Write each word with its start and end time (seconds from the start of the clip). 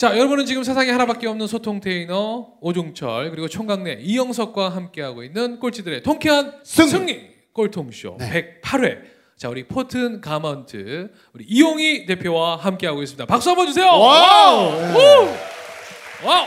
자, 0.00 0.16
여러분은 0.16 0.46
지금 0.46 0.64
세상에 0.64 0.90
하나밖에 0.92 1.26
없는 1.26 1.46
소통 1.46 1.78
테이너 1.80 2.54
오종철 2.62 3.30
그리고 3.32 3.48
총각네 3.48 3.98
이영석과 4.00 4.70
함께하고 4.70 5.22
있는 5.22 5.60
꼴찌들의 5.60 6.04
통쾌한 6.04 6.58
승리! 6.64 6.88
승리, 6.90 7.30
꼴통쇼 7.52 8.16
네. 8.18 8.60
108회. 8.62 9.02
자, 9.36 9.50
우리 9.50 9.68
포튼 9.68 10.22
가먼트 10.22 11.12
우리 11.34 11.44
이용희 11.44 12.06
대표와 12.06 12.56
함께하고 12.56 13.02
있습니다. 13.02 13.26
박수 13.26 13.50
한번 13.50 13.66
주세요. 13.66 13.88
wow! 13.88 14.70
네. 14.70 14.94
오! 14.94 16.26
wow! 16.26 16.46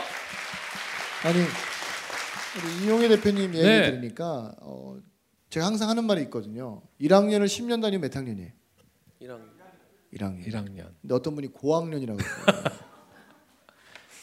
아니 1.26 1.38
우리 2.58 2.86
이용희 2.86 3.08
대표님 3.08 3.54
얘기 3.54 3.62
네. 3.62 3.92
들으니까 3.92 4.56
어, 4.62 4.98
제가 5.52 5.68
항상 5.68 5.90
하는 5.90 6.06
말이 6.06 6.24
있거든요. 6.24 6.82
1학년을 7.00 7.46
10년 7.46 7.84
다니면 7.84 8.02
몇 8.02 8.16
학년이에요? 8.16 8.50
1학년. 9.22 9.44
1학년. 10.12 10.48
1학년. 10.48 10.88
근데 11.02 11.14
어떤 11.14 11.36
분이 11.36 11.50
고학년이라고 11.50 12.18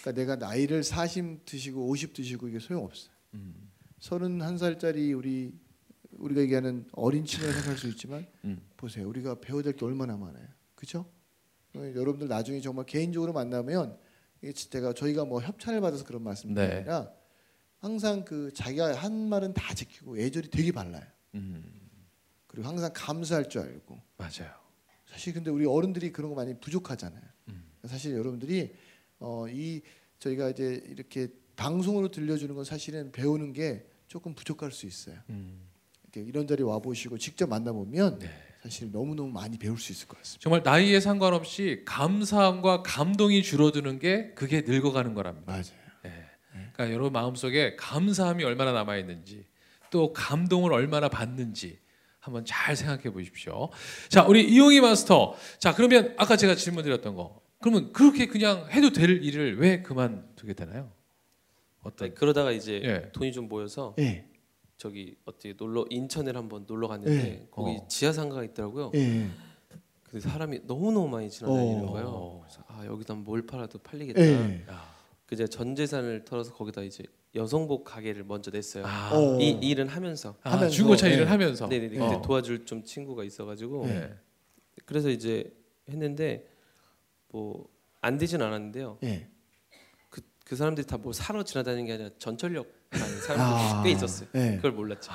그러니까 0.00 0.12
내가 0.12 0.36
나이를 0.36 0.82
40 0.82 1.44
드시고 1.44 1.88
50 1.88 2.14
드시고 2.14 2.48
이게 2.48 2.58
소용없어요. 2.58 3.12
음. 3.34 3.70
31살짜리 4.00 5.16
우리 5.16 5.52
우리가 6.12 6.40
얘기하는 6.42 6.86
어린 6.92 7.24
친구라 7.24 7.52
생각할 7.52 7.78
수 7.78 7.88
있지만 7.88 8.26
음. 8.44 8.60
보세요. 8.76 9.08
우리가 9.08 9.40
배워야 9.40 9.62
될 9.62 9.74
게 9.74 9.84
얼마나 9.84 10.16
많아요. 10.16 10.46
그렇죠? 10.74 11.06
여러분들 11.74 12.28
나중에 12.28 12.60
정말 12.60 12.86
개인적으로 12.86 13.32
만나면 13.32 13.96
제가 14.54 14.94
저희가 14.94 15.24
뭐 15.24 15.40
협찬을 15.40 15.80
받아서 15.80 16.04
그런 16.04 16.22
말씀이 16.22 16.54
네. 16.54 16.76
아니라 16.78 17.12
항상 17.78 18.24
그 18.24 18.52
자기가 18.54 18.94
한 18.96 19.28
말은 19.28 19.54
다 19.54 19.74
지키고 19.74 20.18
예절이 20.18 20.50
되게 20.50 20.72
발라요. 20.72 21.04
음. 21.34 21.64
그리고 22.46 22.66
항상 22.68 22.90
감사할 22.92 23.48
줄 23.48 23.60
알고 23.60 24.00
맞아요. 24.16 24.52
사실 25.06 25.32
근데 25.34 25.50
우리 25.50 25.64
어른들이 25.66 26.10
그런 26.12 26.30
거 26.30 26.36
많이 26.36 26.58
부족하잖아요. 26.58 27.22
음. 27.48 27.64
사실 27.84 28.12
여러분들이 28.16 28.74
어, 29.20 29.46
이 29.48 29.80
저희가 30.18 30.50
이제 30.50 30.82
이렇게 30.88 31.28
방송으로 31.56 32.10
들려주는 32.10 32.54
건 32.54 32.64
사실은 32.64 33.12
배우는 33.12 33.52
게 33.52 33.86
조금 34.08 34.34
부족할 34.34 34.72
수 34.72 34.86
있어요. 34.86 35.16
음. 35.28 35.68
이렇게 36.02 36.28
이런 36.28 36.46
자리 36.46 36.62
와 36.62 36.78
보시고 36.80 37.18
직접 37.18 37.48
만나 37.48 37.72
보면 37.72 38.18
네. 38.18 38.28
사실 38.62 38.90
너무 38.90 39.14
너무 39.14 39.30
많이 39.30 39.56
배울 39.58 39.78
수 39.78 39.92
있을 39.92 40.08
것 40.08 40.18
같습니다. 40.18 40.42
정말 40.42 40.62
나이에 40.64 41.00
상관없이 41.00 41.82
감사함과 41.86 42.82
감동이 42.82 43.42
줄어드는 43.42 43.98
게 43.98 44.32
그게 44.34 44.62
늙어가는 44.62 45.14
거랍니다. 45.14 45.52
맞아요. 45.52 45.64
예. 46.06 46.10
그러니까 46.52 46.92
여러분 46.92 47.12
마음 47.12 47.34
속에 47.34 47.76
감사함이 47.76 48.42
얼마나 48.44 48.72
남아 48.72 48.96
있는지 48.96 49.46
또 49.90 50.12
감동을 50.12 50.72
얼마나 50.72 51.08
받는지 51.08 51.78
한번 52.18 52.44
잘 52.44 52.76
생각해 52.76 53.10
보십시오. 53.10 53.70
자, 54.08 54.24
우리 54.24 54.46
이용희 54.46 54.80
마스터. 54.80 55.34
자, 55.58 55.74
그러면 55.74 56.14
아까 56.18 56.36
제가 56.36 56.54
질문 56.54 56.84
드렸던 56.84 57.14
거. 57.14 57.40
그러면 57.60 57.92
그렇게 57.92 58.26
그냥 58.26 58.66
해도 58.70 58.90
될 58.90 59.22
일을 59.22 59.58
왜 59.58 59.82
그만두게 59.82 60.54
되나요? 60.54 60.90
어떤 61.82 62.08
네, 62.08 62.14
그러다가 62.14 62.52
이제 62.52 62.80
예. 62.84 63.12
돈이 63.12 63.32
좀 63.32 63.48
모여서 63.48 63.94
예. 63.98 64.24
저기 64.76 65.16
어떻게 65.24 65.54
놀러 65.56 65.84
인천에 65.90 66.32
한번 66.32 66.64
놀러 66.66 66.88
갔는데 66.88 67.22
네. 67.22 67.46
거기 67.50 67.76
어. 67.76 67.86
지하상가가 67.86 68.44
있더라고요. 68.44 68.92
예. 68.94 69.28
근데 70.04 70.20
사람이 70.20 70.60
너무 70.66 70.90
너무 70.90 71.08
많이 71.08 71.30
지나다니는 71.30 71.84
어. 71.84 71.92
거예요. 71.92 72.40
그래서 72.42 72.64
아 72.66 72.84
여기다 72.86 73.14
뭘 73.14 73.46
팔아도 73.46 73.78
팔리겠다. 73.78 74.20
예. 74.20 74.64
야. 74.68 74.90
그제 75.26 75.46
전 75.46 75.76
재산을 75.76 76.24
털어서 76.24 76.52
거기다 76.54 76.82
이제 76.82 77.04
여성복 77.34 77.84
가게를 77.84 78.24
먼저 78.24 78.50
냈어요. 78.50 78.84
아, 78.86 79.10
어. 79.12 79.38
이 79.38 79.50
일은 79.62 79.86
하면서. 79.86 80.34
아, 80.42 80.52
하면서, 80.52 80.74
중고차 80.74 81.08
일을 81.08 81.26
예. 81.26 81.28
하면서 81.28 81.66
네네네. 81.68 82.00
어. 82.00 82.08
근데 82.08 82.26
도와줄 82.26 82.64
좀 82.64 82.82
친구가 82.82 83.22
있어가지고 83.22 83.86
네. 83.86 84.12
그래서 84.86 85.10
이제 85.10 85.54
했는데 85.88 86.49
뭐 87.32 87.68
안 88.02 88.16
되진 88.16 88.40
않았는데요. 88.40 88.98
예. 89.02 89.28
그, 90.08 90.22
그 90.46 90.56
사람들이 90.56 90.86
다 90.86 90.96
뭐 90.96 91.12
사러 91.12 91.42
지나다니는 91.44 91.86
게 91.86 91.92
아니라 91.92 92.10
전철역 92.18 92.66
가는 92.90 93.20
사람들이 93.20 93.38
아. 93.40 93.82
꽤 93.84 93.90
있었어요. 93.90 94.28
예. 94.34 94.56
그걸 94.56 94.72
몰랐죠. 94.72 95.12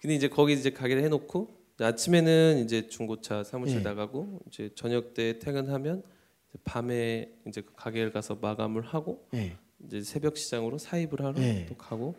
근데 0.00 0.14
이제 0.16 0.28
거기 0.28 0.52
이제 0.54 0.70
가게를 0.70 1.02
해놓고 1.04 1.56
아침에는 1.80 2.58
이제 2.64 2.88
중고차 2.88 3.42
사무실 3.44 3.78
예. 3.78 3.82
나가고 3.82 4.40
이제 4.48 4.70
저녁 4.74 5.14
때 5.14 5.38
퇴근하면 5.38 6.02
이제 6.50 6.58
밤에 6.64 7.32
이제 7.46 7.60
그 7.62 7.72
가게를 7.74 8.12
가서 8.12 8.34
마감을 8.36 8.82
하고 8.82 9.28
예. 9.34 9.56
이제 9.86 10.00
새벽 10.02 10.36
시장으로 10.36 10.78
사입을 10.78 11.20
하러 11.22 11.40
예. 11.42 11.66
또 11.68 11.76
가고 11.76 12.16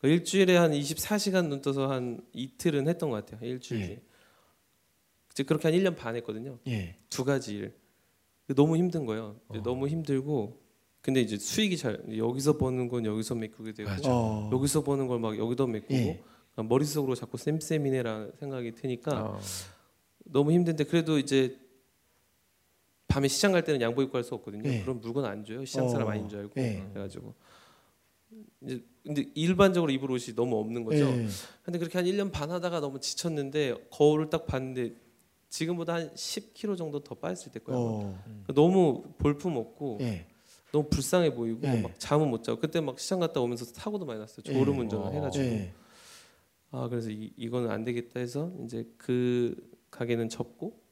그 0.00 0.08
일주일에 0.08 0.56
한 0.56 0.72
24시간 0.72 1.48
눈 1.48 1.62
떠서 1.62 1.90
한 1.90 2.20
이틀은 2.34 2.88
했던 2.88 3.08
것 3.10 3.24
같아요. 3.24 3.48
일주일에. 3.48 3.90
예. 3.92 4.02
이제 5.32 5.42
그렇게 5.42 5.68
한 5.68 5.76
1년 5.78 5.96
반 5.96 6.14
했거든요. 6.16 6.58
예. 6.68 6.96
두 7.08 7.24
가지 7.24 7.54
일. 7.56 7.74
너무 8.48 8.76
힘든 8.76 9.06
거예요. 9.06 9.36
어. 9.48 9.62
너무 9.62 9.88
힘들고 9.88 10.60
근데 11.00 11.20
이제 11.20 11.36
수익이 11.38 11.76
잘 11.76 12.02
여기서 12.16 12.56
버는 12.58 12.88
건 12.88 13.04
여기서 13.06 13.34
메꾸게 13.34 13.72
되고. 13.72 13.90
어. 14.06 14.50
여기서 14.52 14.82
버는 14.84 15.06
걸 15.06 15.18
막 15.18 15.38
여기도 15.38 15.66
메꾸고 15.66 15.94
예. 15.94 16.22
머릿속으로 16.56 17.14
자꾸 17.14 17.36
쌤쌤이네라는 17.36 18.32
생각이 18.38 18.72
드니까 18.72 19.24
어. 19.24 19.40
너무 20.24 20.52
힘든데 20.52 20.84
그래도 20.84 21.18
이제 21.18 21.58
밤에 23.08 23.28
시장 23.28 23.52
갈 23.52 23.64
때는 23.64 23.80
양복 23.80 24.02
입고 24.02 24.12
갈 24.12 24.24
수 24.24 24.34
없거든요. 24.34 24.68
예. 24.68 24.82
그럼 24.82 25.00
물건 25.00 25.24
안 25.24 25.44
줘요. 25.44 25.64
시장 25.64 25.88
사람 25.88 26.08
어. 26.08 26.10
아닌 26.10 26.28
줄 26.28 26.40
알고 26.40 26.52
예. 26.60 26.84
그래가지고 26.92 27.34
이제 28.62 28.82
근데 29.04 29.26
일반적으로 29.34 29.92
입을 29.92 30.10
옷이 30.10 30.34
너무 30.34 30.56
없는 30.58 30.84
거죠. 30.84 31.04
예. 31.04 31.26
근데 31.62 31.78
그렇게 31.78 31.98
한 31.98 32.06
1년 32.06 32.32
반 32.32 32.50
하다가 32.50 32.80
너무 32.80 32.98
지쳤는데 33.00 33.88
거울을 33.90 34.30
딱 34.30 34.46
봤는데 34.46 34.94
지금보다 35.54 35.94
한 35.94 36.10
10kg 36.14 36.76
정도 36.76 36.98
더 36.98 37.14
빠졌을 37.14 37.52
때 37.52 37.60
거예요. 37.60 37.80
어. 37.80 38.24
너무 38.54 39.04
볼품 39.18 39.56
없고 39.56 39.98
예. 40.00 40.26
너무 40.72 40.88
불쌍해 40.88 41.32
보이고 41.32 41.60
예. 41.62 41.80
막 41.80 41.92
잠은 42.00 42.28
못 42.28 42.42
자고 42.42 42.58
그때 42.58 42.80
막 42.80 42.98
시장 42.98 43.20
갔다 43.20 43.40
오면서 43.40 43.64
사고도 43.64 44.04
많이 44.04 44.18
났어요. 44.18 44.42
졸음 44.42 44.74
예. 44.74 44.80
운전을 44.80 45.06
어. 45.06 45.10
해가지고 45.12 45.44
예. 45.44 45.72
아 46.72 46.88
그래서 46.88 47.10
이, 47.10 47.32
이거는 47.36 47.70
안 47.70 47.84
되겠다 47.84 48.18
해서 48.18 48.50
이제 48.64 48.84
그 48.98 49.54
가게는 49.92 50.28
접고 50.28 50.82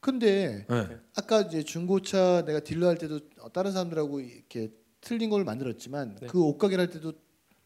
근데 0.00 0.66
네. 0.68 0.98
아까 1.14 1.42
이제 1.42 1.62
중고차 1.62 2.44
내가 2.44 2.58
딜러 2.58 2.88
할 2.88 2.98
때도 2.98 3.20
다른 3.52 3.70
사람들하고 3.70 4.18
이렇게 4.18 4.72
틀린 5.00 5.30
걸 5.30 5.44
만들었지만 5.44 6.16
네. 6.22 6.26
그 6.26 6.42
옷가게를 6.42 6.82
할 6.82 6.90
때도 6.90 7.12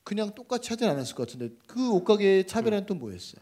그냥 0.05 0.35
똑같이 0.35 0.69
하진 0.69 0.87
않았을 0.89 1.15
것 1.15 1.27
같은데 1.27 1.55
그 1.67 1.93
옷가게의 1.93 2.47
차별은 2.47 2.85
또 2.85 2.95
뭐였어요? 2.95 3.41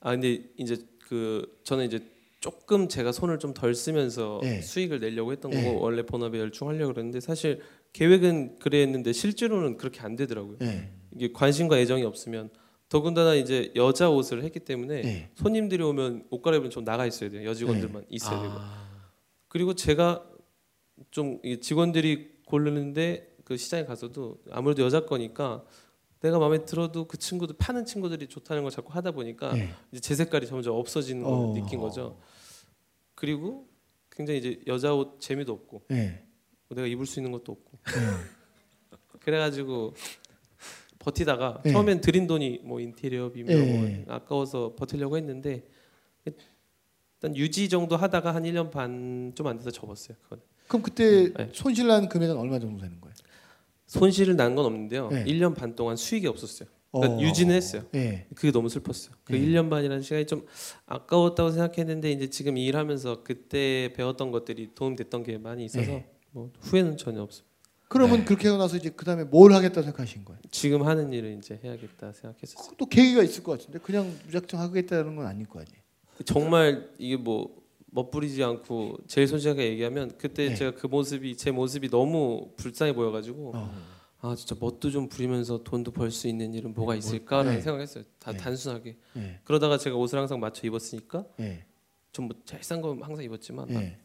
아 0.00 0.10
근데 0.10 0.44
이제 0.58 0.76
그 0.98 1.58
저는 1.64 1.86
이제 1.86 2.15
조금 2.46 2.88
제가 2.88 3.10
손을 3.10 3.40
좀 3.40 3.54
덜 3.54 3.74
쓰면서 3.74 4.40
예. 4.44 4.60
수익을 4.60 5.00
내려고 5.00 5.32
했던 5.32 5.52
예. 5.52 5.64
거고 5.64 5.80
원래 5.80 6.02
본업에 6.02 6.38
열중하려고 6.38 6.92
그랬는데 6.92 7.18
사실 7.18 7.60
계획은 7.92 8.60
그랬는데 8.60 9.12
실제로는 9.12 9.78
그렇게 9.78 10.00
안 10.02 10.14
되더라고요. 10.14 10.58
예. 10.62 10.90
이게 11.16 11.32
관심과 11.32 11.78
애정이 11.78 12.04
없으면 12.04 12.50
더군다나 12.88 13.34
이제 13.34 13.72
여자 13.74 14.10
옷을 14.10 14.44
했기 14.44 14.60
때문에 14.60 15.02
예. 15.04 15.30
손님들이 15.34 15.82
오면 15.82 16.26
옷 16.30 16.40
갈아입으면 16.40 16.70
좀 16.70 16.84
나가 16.84 17.04
있어야 17.04 17.30
돼요. 17.30 17.48
여직원들만 17.48 18.04
있어야 18.10 18.40
되고. 18.42 18.54
아. 18.56 18.86
그리고 19.48 19.74
제가 19.74 20.24
좀이 21.10 21.60
직원들이 21.60 22.42
고르는데 22.44 23.34
그 23.44 23.56
시장에 23.56 23.84
가서도 23.84 24.38
아무래도 24.52 24.84
여자 24.84 25.04
거니까 25.04 25.64
내가 26.20 26.38
마음에 26.38 26.64
들어도 26.64 27.06
그 27.06 27.16
친구들 27.16 27.56
파는 27.58 27.86
친구들이 27.86 28.28
좋다는 28.28 28.62
걸 28.62 28.70
자꾸 28.70 28.92
하다 28.92 29.10
보니까 29.12 29.56
예. 29.58 29.70
이제 29.90 30.00
제 30.00 30.14
색깔이 30.14 30.46
점점 30.46 30.76
없어지는 30.76 31.24
걸 31.24 31.32
어. 31.32 31.52
느낀 31.54 31.80
거죠. 31.80 32.18
그리고 33.16 33.66
굉장히 34.12 34.38
이제 34.38 34.60
여자 34.68 34.94
옷 34.94 35.20
재미도 35.20 35.52
없고 35.52 35.82
예. 35.90 36.22
내가 36.70 36.86
입을 36.86 37.04
수 37.06 37.18
있는 37.18 37.32
것도 37.32 37.50
없고 37.52 37.78
그래가지고 39.20 39.94
버티다가 41.00 41.62
예. 41.66 41.72
처음엔 41.72 42.00
들인 42.00 42.26
돈이 42.26 42.60
뭐 42.64 42.80
인테리어 42.80 43.30
비며 43.32 43.52
예. 43.52 44.04
뭐 44.06 44.14
아까워서 44.14 44.74
버티려고 44.76 45.16
했는데 45.16 45.64
일단 46.24 47.36
유지 47.36 47.68
정도 47.68 47.96
하다가 47.96 48.34
한 48.34 48.44
1년 48.44 48.70
반 48.70 49.32
좀 49.34 49.46
안 49.46 49.56
돼서 49.58 49.70
접었어요. 49.70 50.16
그건 50.22 50.40
그럼 50.68 50.82
그때 50.82 51.32
네. 51.32 51.50
손실난 51.52 52.08
금액은 52.08 52.36
얼마 52.36 52.58
정도 52.58 52.80
되는 52.80 53.00
거예요? 53.00 53.14
손실을 53.86 54.36
난 54.36 54.54
건 54.56 54.66
없는데요. 54.66 55.08
네. 55.10 55.24
1년 55.24 55.54
반 55.54 55.74
동안 55.76 55.96
수익이 55.96 56.26
없었어요. 56.26 56.68
그러니까 57.00 57.18
어. 57.18 57.20
유지는 57.20 57.54
했어요. 57.54 57.82
예. 57.94 58.26
그게 58.34 58.50
너무 58.50 58.68
슬펐어요. 58.68 59.14
그 59.24 59.34
예. 59.34 59.40
1년 59.40 59.70
반이라는 59.70 60.02
시간이 60.02 60.26
좀 60.26 60.46
아까웠다고 60.86 61.50
생각했는데 61.50 62.10
이제 62.10 62.30
지금 62.30 62.56
이 62.56 62.66
일하면서 62.66 63.22
그때 63.22 63.92
배웠던 63.94 64.30
것들이 64.30 64.74
도움됐던 64.74 65.22
게 65.22 65.38
많이 65.38 65.64
있어서 65.64 65.90
예. 65.90 66.06
뭐 66.30 66.50
후회는 66.60 66.96
전혀 66.96 67.22
없어요. 67.22 67.46
그러면 67.88 68.20
네. 68.20 68.24
그렇게 68.24 68.48
하고 68.48 68.58
나서 68.58 68.76
이제 68.76 68.90
그 68.90 69.04
다음에 69.04 69.24
뭘 69.24 69.52
하겠다 69.52 69.80
생각하신 69.80 70.24
거예요? 70.24 70.40
지금 70.50 70.82
하는 70.82 71.12
일을 71.12 71.38
이제 71.38 71.60
해야겠다 71.62 72.12
생각했었어요. 72.12 72.74
또 72.76 72.86
계기가 72.86 73.22
있을 73.22 73.42
것 73.42 73.58
같은데 73.58 73.78
그냥 73.78 74.12
무작정 74.26 74.60
하겠다는 74.60 75.16
건 75.16 75.26
아닐 75.26 75.46
거 75.46 75.60
아니에요. 75.60 75.80
정말 76.24 76.88
이게 76.98 77.16
뭐 77.16 77.54
멋부리지 77.86 78.42
않고 78.42 78.98
제일 79.06 79.28
솔직하게 79.28 79.68
얘기하면 79.70 80.12
그때 80.18 80.48
네. 80.48 80.54
제가 80.54 80.72
그 80.72 80.86
모습이 80.86 81.36
제 81.36 81.50
모습이 81.50 81.88
너무 81.88 82.50
불쌍해 82.56 82.92
보여가지고 82.92 83.52
어. 83.54 83.74
아 84.20 84.34
진짜 84.34 84.56
멋도 84.58 84.90
좀 84.90 85.08
부리면서 85.08 85.62
돈도 85.62 85.92
벌 85.92 86.10
수 86.10 86.26
있는 86.28 86.54
일은 86.54 86.72
뭐가 86.74 86.94
있을까라는 86.96 87.54
네. 87.56 87.60
생각했어요. 87.60 88.04
다 88.18 88.32
네. 88.32 88.38
단순하게 88.38 88.96
예. 89.16 89.40
그러다가 89.44 89.76
제가 89.78 89.96
옷을 89.96 90.18
항상 90.18 90.40
맞춰 90.40 90.66
입었으니까 90.66 91.24
예. 91.40 91.64
좀뭐잘싼거 92.12 92.96
항상 93.02 93.24
입었지만 93.24 93.68
막 93.72 93.82
예. 93.82 93.98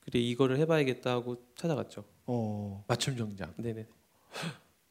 그래 0.00 0.20
이거를 0.20 0.58
해봐야겠다 0.58 1.10
하고 1.10 1.36
찾아갔죠. 1.56 2.04
어. 2.26 2.84
맞춤 2.86 3.16
정장. 3.16 3.52
네네. 3.56 3.86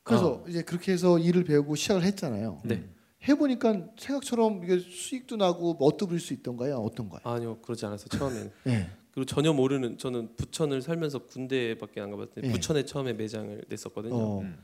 그래서 0.03 0.43
이제 0.47 0.61
그렇게 0.63 0.91
해서 0.93 1.19
일을 1.19 1.43
배우고 1.43 1.75
시작을 1.75 2.03
했잖아요. 2.03 2.61
네. 2.65 2.87
해보니까 3.27 3.89
생각처럼 3.99 4.63
이게 4.63 4.79
수익도 4.79 5.35
나고 5.37 5.75
멋도 5.79 6.07
부릴 6.07 6.19
수 6.19 6.33
있던가요? 6.33 6.77
어떤가요? 6.77 7.21
아니요 7.23 7.57
그러지 7.61 7.85
않았어요 7.85 8.07
처음에는. 8.09 8.51
네. 8.63 8.89
그리고 9.17 9.25
전혀 9.25 9.51
모르는 9.51 9.97
저는 9.97 10.35
부천을 10.35 10.83
살면서 10.83 11.25
군대밖에 11.25 11.99
안 12.01 12.11
가봤는데 12.11 12.41
네. 12.41 12.51
부천에 12.51 12.85
처음에 12.85 13.13
매장을 13.13 13.65
냈었거든요. 13.67 14.15
어. 14.15 14.41
음. 14.41 14.63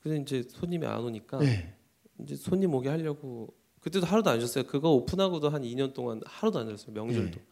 그래서 0.00 0.20
이제 0.20 0.42
손님이 0.42 0.86
안 0.86 1.04
오니까 1.04 1.38
네. 1.38 1.72
이제 2.18 2.34
손님 2.34 2.74
오게 2.74 2.88
하려고 2.88 3.54
그때도 3.78 4.06
하루도 4.06 4.28
안 4.28 4.40
쉬었어요. 4.40 4.64
그거 4.64 4.90
오픈하고도 4.90 5.50
한 5.50 5.62
2년 5.62 5.94
동안 5.94 6.20
하루도 6.24 6.58
안 6.58 6.66
쉬었어요. 6.66 6.92
명절도. 6.94 7.38
네. 7.38 7.46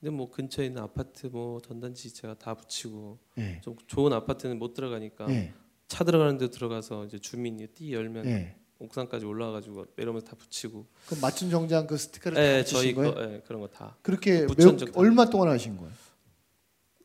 근데 0.00 0.10
뭐 0.10 0.28
근처에 0.28 0.66
있는 0.66 0.82
아파트 0.82 1.28
뭐 1.28 1.60
전단지 1.60 2.12
제가 2.12 2.34
다 2.34 2.54
붙이고 2.54 3.20
네. 3.36 3.60
좀 3.62 3.76
좋은 3.86 4.12
아파트는 4.12 4.58
못 4.58 4.74
들어가니까 4.74 5.26
네. 5.26 5.54
차 5.86 6.02
들어가는 6.02 6.36
데 6.36 6.50
들어가서 6.50 7.04
이제 7.04 7.20
주민이 7.20 7.68
띠 7.68 7.92
열면 7.92 8.24
네. 8.24 8.56
옥상까지 8.78 9.24
올라가가지고 9.24 9.86
내려오면서 9.96 10.26
다 10.28 10.36
붙이고. 10.36 10.86
그럼 11.06 11.20
맞춤 11.20 11.50
정장 11.50 11.86
그 11.86 11.96
스티커를 11.96 12.36
네, 12.36 12.58
다 12.58 12.64
붙이신 12.64 12.94
거예요? 12.94 13.14
거 13.14 13.22
예, 13.22 13.42
그런 13.46 13.60
거 13.60 13.68
다. 13.68 13.96
그렇게 14.02 14.46
적 14.58 14.76
다- 14.78 14.86
얼마 14.94 15.24
동안 15.28 15.48
하신 15.48 15.76
거예요? 15.76 15.92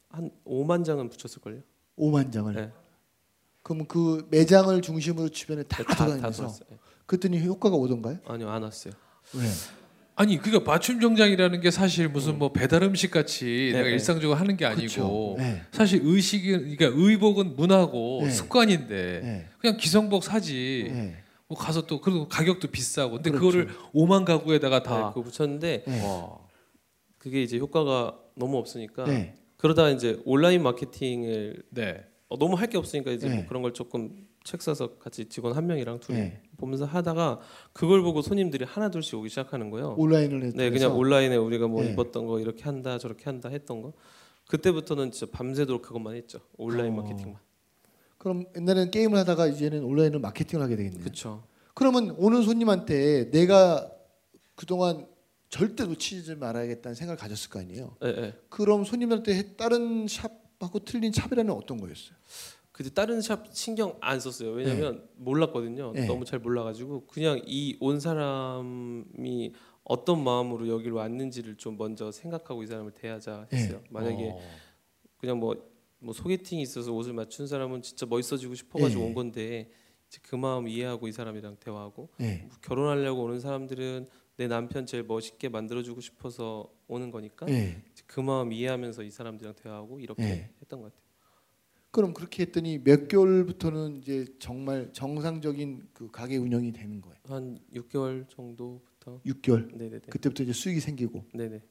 한 0.10 0.30
5만 0.46 0.84
장은 0.84 1.10
붙였을 1.10 1.42
걸요. 1.42 1.60
5만 1.98 2.32
장을. 2.32 2.54
네. 2.54 2.70
그럼 3.64 3.86
그 3.86 4.28
매장을 4.32 4.82
중심으로 4.82 5.30
주변에 5.30 5.64
다 5.64 5.78
다, 5.78 5.84
다 5.84 5.96
돌아다니면서 5.96 6.38
돌았어요. 6.44 6.68
예. 6.72 6.78
그랬더니 7.06 7.44
효과가 7.46 7.76
오던가요? 7.76 8.18
아니요 8.26 8.50
안 8.50 8.64
왔어요. 8.64 8.94
왜? 9.36 9.42
아니 10.16 10.38
그러니까 10.38 10.70
맞춤 10.70 11.00
정장이라는 11.00 11.62
게 11.62 11.72
사실 11.72 12.10
무슨 12.10 12.38
뭐 12.38 12.52
배달 12.52 12.84
음식 12.84 13.12
같이 13.12 13.46
네, 13.46 13.78
내가 13.78 13.84
네. 13.86 13.92
일상적으로 13.94 14.38
하는 14.38 14.58
게. 14.58 14.66
아니고 14.66 15.36
네. 15.38 15.62
사실 15.72 16.02
의식이 16.04 16.52
그러니까 16.52 16.88
의복은 16.94 17.56
문화고 17.56 18.22
네. 18.24 18.30
습관인데 18.32 19.20
네. 19.24 19.50
그냥 19.60 19.78
기성복 19.78 20.24
사지 20.24 20.90
네. 20.92 21.24
뭐 21.51 21.57
가서 21.57 21.86
또 21.86 22.00
그리고 22.00 22.30
가격도 22.30 22.69
비싸고 22.69 23.15
근데 23.15 23.30
그렇죠. 23.30 23.45
그거를 23.45 23.68
5만 23.94 24.24
가구에다가 24.24 24.80
네, 24.80 24.83
다 24.83 25.09
그거 25.13 25.24
붙였는데 25.30 25.83
네. 25.86 26.06
와. 26.07 26.38
그게 27.18 27.44
이제 27.44 27.57
효과가 27.59 28.18
너무 28.36 28.57
없으니까 28.57 29.03
네. 29.03 29.36
그러다가 29.57 29.89
이제 29.89 30.21
온라인 30.24 30.63
마케팅을 30.63 31.62
네. 31.71 32.06
어, 32.30 32.38
너무 32.38 32.56
할 32.56 32.69
게 32.69 32.77
없으니까 32.77 33.12
이제 33.12 33.27
네. 33.27 33.36
뭐 33.36 33.45
그런 33.48 33.62
걸 33.63 33.74
조금 33.74 34.25
책 34.45 34.62
사서 34.62 34.98
같이 34.98 35.25
직원 35.25 35.53
한 35.53 35.68
명이랑 35.68 36.00
둘이 36.00 36.18
네. 36.19 36.42
보면서 36.56 36.86
하다가 36.86 37.42
그걸 37.74 38.01
보고 38.01 38.21
손님들이 38.21 38.63
하나 38.63 38.89
둘씩 38.89 39.15
오기 39.19 39.27
시작하는 39.27 39.69
거예요. 39.71 39.95
온라인을 39.98 40.44
해서 40.44 40.56
네, 40.57 40.69
그냥 40.69 40.98
온라인에 40.98 41.36
우리가 41.36 41.68
뭐 41.68 41.83
네. 41.83 41.92
입었던 41.92 42.25
거 42.27 42.39
이렇게 42.39 42.63
한다 42.63 42.98
저렇게 42.98 43.25
한다 43.25 43.50
했던 43.50 43.81
거 43.81 43.92
그때부터는 44.48 45.12
진짜 45.12 45.30
밤새도록 45.38 45.81
그것만 45.81 46.15
했죠. 46.15 46.39
온라인 46.57 46.94
어. 46.98 47.01
마케팅만. 47.01 47.36
그럼 48.22 48.46
옛날에는 48.56 48.92
게임을 48.92 49.18
하다가 49.18 49.48
이제는 49.48 49.84
온라인으로 49.84 50.20
마케팅을 50.20 50.64
하게 50.64 50.76
되겠네요. 50.76 51.02
그렇죠. 51.02 51.44
그러면 51.74 52.12
오는 52.20 52.44
손님한테 52.44 53.32
내가 53.32 53.92
그동안 54.54 55.08
절대 55.50 55.86
놓치지 55.86 56.36
말아야겠다는 56.36 56.94
생각을 56.94 57.18
가졌을 57.18 57.50
거 57.50 57.60
아니에요. 57.60 57.98
예, 58.04 58.08
예. 58.10 58.34
그럼 58.50 58.84
손님한테 58.86 59.34
해- 59.36 59.56
다른 59.56 60.06
샵하고 60.08 60.80
틀린 60.86 61.12
차별화는 61.12 61.52
어떤 61.52 61.80
거였어요? 61.80 62.16
그때 62.72 62.92
다른 62.92 63.22
샵 63.22 63.48
신경 63.54 63.98
안 64.02 64.20
썼어요. 64.20 64.52
왜냐면 64.52 65.04
몰랐거든요. 65.16 65.92
네. 65.94 66.06
너무 66.06 66.24
잘 66.24 66.38
몰라가지고 66.38 67.08
그냥 67.08 67.42
이 67.48 67.76
온 67.82 68.00
사람이 68.00 69.54
어떤 69.84 70.24
마음으로 70.24 70.68
여기로 70.68 70.98
왔는지를 70.98 71.58
좀 71.58 71.76
먼저 71.76 72.12
생각하고 72.12 72.62
이 72.62 72.68
사람을 72.68 72.92
대하자 72.92 73.48
했어요. 73.52 73.80
네. 73.82 73.88
만약에 73.90 74.30
어. 74.32 74.40
그냥 75.18 75.40
뭐, 75.40 75.56
뭐 76.01 76.13
소개팅이 76.13 76.62
있어서 76.63 76.92
옷을 76.92 77.13
맞춘 77.13 77.48
사람은 77.48 77.81
진짜 77.83 78.06
멋있어지고 78.06 78.56
싶어가지고 78.56 79.01
네. 79.01 79.07
온 79.07 79.13
건데 79.13 79.71
그 80.24 80.36
마음 80.36 80.68
이해하고 80.68 81.07
이 81.07 81.12
사람이랑 81.12 81.57
대화하고 81.59 82.09
네. 82.18 82.45
뭐 82.48 82.57
결혼하려고 82.62 83.24
오는 83.24 83.39
사람들은 83.39 84.09
내 84.38 84.48
남편 84.48 84.86
제일 84.86 85.03
멋있게 85.03 85.48
만들어주고 85.50 86.01
싶어서 86.01 86.69
오는 86.88 87.12
거니까 87.12 87.45
네. 87.45 87.81
이제 87.92 88.03
그 88.07 88.19
마음 88.19 88.51
이해하면서 88.51 89.03
이 89.03 89.12
사람들이랑 89.12 89.56
대화하고 89.56 90.00
이렇게 90.00 90.24
네. 90.24 90.50
했던 90.62 90.81
것 90.81 90.86
같아요. 90.92 91.01
그럼 91.92 92.13
그렇게 92.13 92.44
했더니 92.44 92.80
몇 92.83 93.07
개월부터는 93.07 93.98
이제 93.98 94.25
정말 94.39 94.92
정상적인 94.94 95.89
그 95.94 96.09
가게 96.09 96.38
운영이 96.38 96.71
되는 96.71 97.00
거예요. 97.01 97.18
한 97.25 97.59
6개월 97.74 98.27
정도부터 98.30 99.21
6개월. 99.25 99.75
네네네 99.75 100.00
그때부터 100.09 100.44
이제 100.44 100.53
수익이 100.53 100.80
생기고. 100.80 101.25
네네 101.33 101.62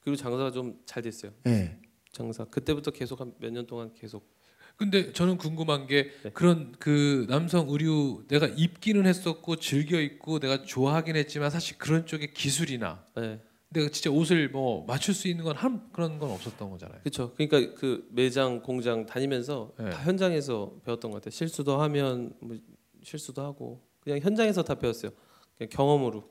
그리고 0.00 0.16
장사가 0.16 0.50
좀 0.50 0.82
잘 0.84 1.02
됐어요. 1.02 1.32
네. 1.44 1.80
장사 2.14 2.44
그때부터 2.44 2.90
계속 2.90 3.20
한 3.20 3.34
몇 3.40 3.50
년 3.52 3.66
동안 3.66 3.92
계속 3.94 4.32
근데 4.76 5.12
저는 5.12 5.36
궁금한 5.36 5.86
게 5.86 6.10
네. 6.24 6.30
그런 6.32 6.72
그 6.80 7.26
남성 7.28 7.68
의류 7.68 8.24
내가 8.28 8.46
입기는 8.46 9.06
했었고 9.06 9.56
즐겨 9.56 10.00
입고 10.00 10.40
내가 10.40 10.62
좋아하긴 10.64 11.14
했지만 11.16 11.50
사실 11.50 11.76
그런 11.78 12.06
쪽의 12.06 12.32
기술이나 12.34 13.04
네. 13.16 13.40
내가 13.68 13.88
진짜 13.88 14.10
옷을 14.10 14.48
뭐 14.48 14.84
맞출 14.86 15.14
수 15.14 15.28
있는 15.28 15.44
건 15.44 15.56
한 15.56 15.88
그런 15.92 16.18
건 16.18 16.30
없었던 16.30 16.70
거잖아요. 16.70 17.00
그렇죠. 17.00 17.34
그러니까 17.36 17.74
그 17.78 18.08
매장 18.10 18.62
공장 18.62 19.06
다니면서 19.06 19.72
네. 19.78 19.90
다 19.90 20.02
현장에서 20.02 20.74
배웠던 20.84 21.10
것 21.12 21.18
같아요. 21.18 21.30
실수도 21.30 21.80
하면 21.82 22.32
뭐 22.40 22.56
실수도 23.02 23.42
하고 23.42 23.80
그냥 24.00 24.18
현장에서 24.20 24.62
다 24.64 24.74
배웠어요. 24.74 25.12
그냥 25.56 25.70
경험으로 25.70 26.28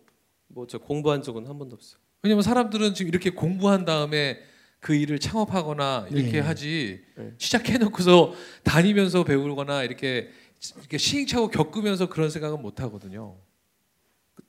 뭐 0.47 0.67
제가 0.67 0.83
공부한 0.85 1.21
적은 1.21 1.47
한 1.47 1.57
번도 1.57 1.75
없어요. 1.75 1.99
왜냐면 2.23 2.41
사람들은 2.43 2.93
지금 2.93 3.07
이렇게 3.09 3.29
공부한 3.29 3.85
다음에 3.85 4.39
그 4.83 4.93
일을 4.93 5.17
창업하거나 5.17 6.07
이렇게 6.11 6.31
네. 6.33 6.39
하지 6.41 7.01
네. 7.15 7.31
시작해놓고서 7.37 8.33
다니면서 8.63 9.23
배우거나 9.23 9.83
이렇게 9.83 10.29
이렇게 10.77 10.97
시행착오 10.97 11.47
겪으면서 11.47 12.09
그런 12.09 12.29
생각은 12.29 12.61
못 12.61 12.81
하거든요. 12.81 13.37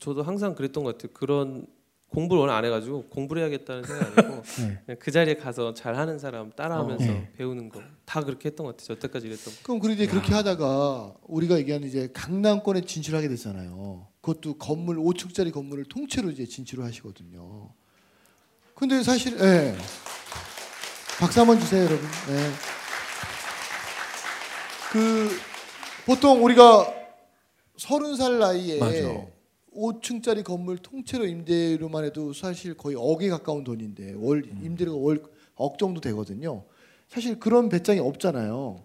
저도 0.01 0.25
항상 0.25 0.57
그랬던 0.57 0.83
것 0.83 0.99
같아요. 0.99 1.13
그런 1.15 1.67
공부를 2.09 2.41
원래 2.43 2.53
안 2.53 2.65
해가지고 2.65 3.05
공부를 3.11 3.43
해야겠다는 3.43 3.85
생각 3.85 4.19
아니고 4.19 4.43
네. 4.67 4.81
그냥 4.85 4.99
그 4.99 5.11
자리에 5.13 5.35
가서 5.37 5.73
잘하는 5.73 6.19
사람 6.19 6.51
따라하면서 6.51 7.05
어. 7.05 7.07
네. 7.07 7.33
배우는 7.37 7.69
거 7.69 7.81
다 8.05 8.21
그렇게 8.23 8.49
했던 8.51 8.67
것 8.67 8.77
같아요. 8.77 8.97
여태까지 8.97 9.27
이랬던 9.29 9.55
거. 9.55 9.61
그럼 9.63 9.79
그런데 9.81 10.07
그렇게 10.07 10.35
하다가 10.35 11.15
우리가 11.23 11.59
얘기하는 11.59 11.87
이제 11.89 12.11
강남권에 12.13 12.83
진출하게 12.83 13.29
됐잖아요. 13.29 14.09
그것도 14.21 14.59
건물 14.59 14.97
5층짜리 14.99 15.53
건물을 15.53 15.85
통째로 15.85 16.31
이제 16.31 16.45
진출을 16.45 16.85
하시거든요. 16.85 17.71
근데 18.75 19.03
사실 19.03 19.39
예. 19.41 19.75
박수 21.21 21.41
한번 21.41 21.59
주세요, 21.61 21.85
여러분. 21.85 22.07
네. 22.29 22.51
그 24.93 25.31
보통 26.07 26.45
우리가 26.45 26.93
서른 27.77 28.17
살 28.17 28.39
나이에 28.39 28.79
맞아. 28.79 29.27
5층짜리 29.75 30.45
건물 30.45 30.79
통째로 30.79 31.27
임대료만 31.27 32.05
해도 32.05 32.33
사실 32.33 32.75
거의 32.77 32.97
억에 32.97 33.29
가까운 33.29 33.65
돈인데 33.65 34.15
월 34.19 34.45
임대료가 34.63 34.99
월 34.99 35.35
억 35.57 35.79
정도 35.79 36.01
되거든요. 36.01 36.65
사실 37.09 37.39
그런 37.39 37.69
배짱이 37.69 38.01
없잖아요. 38.01 38.85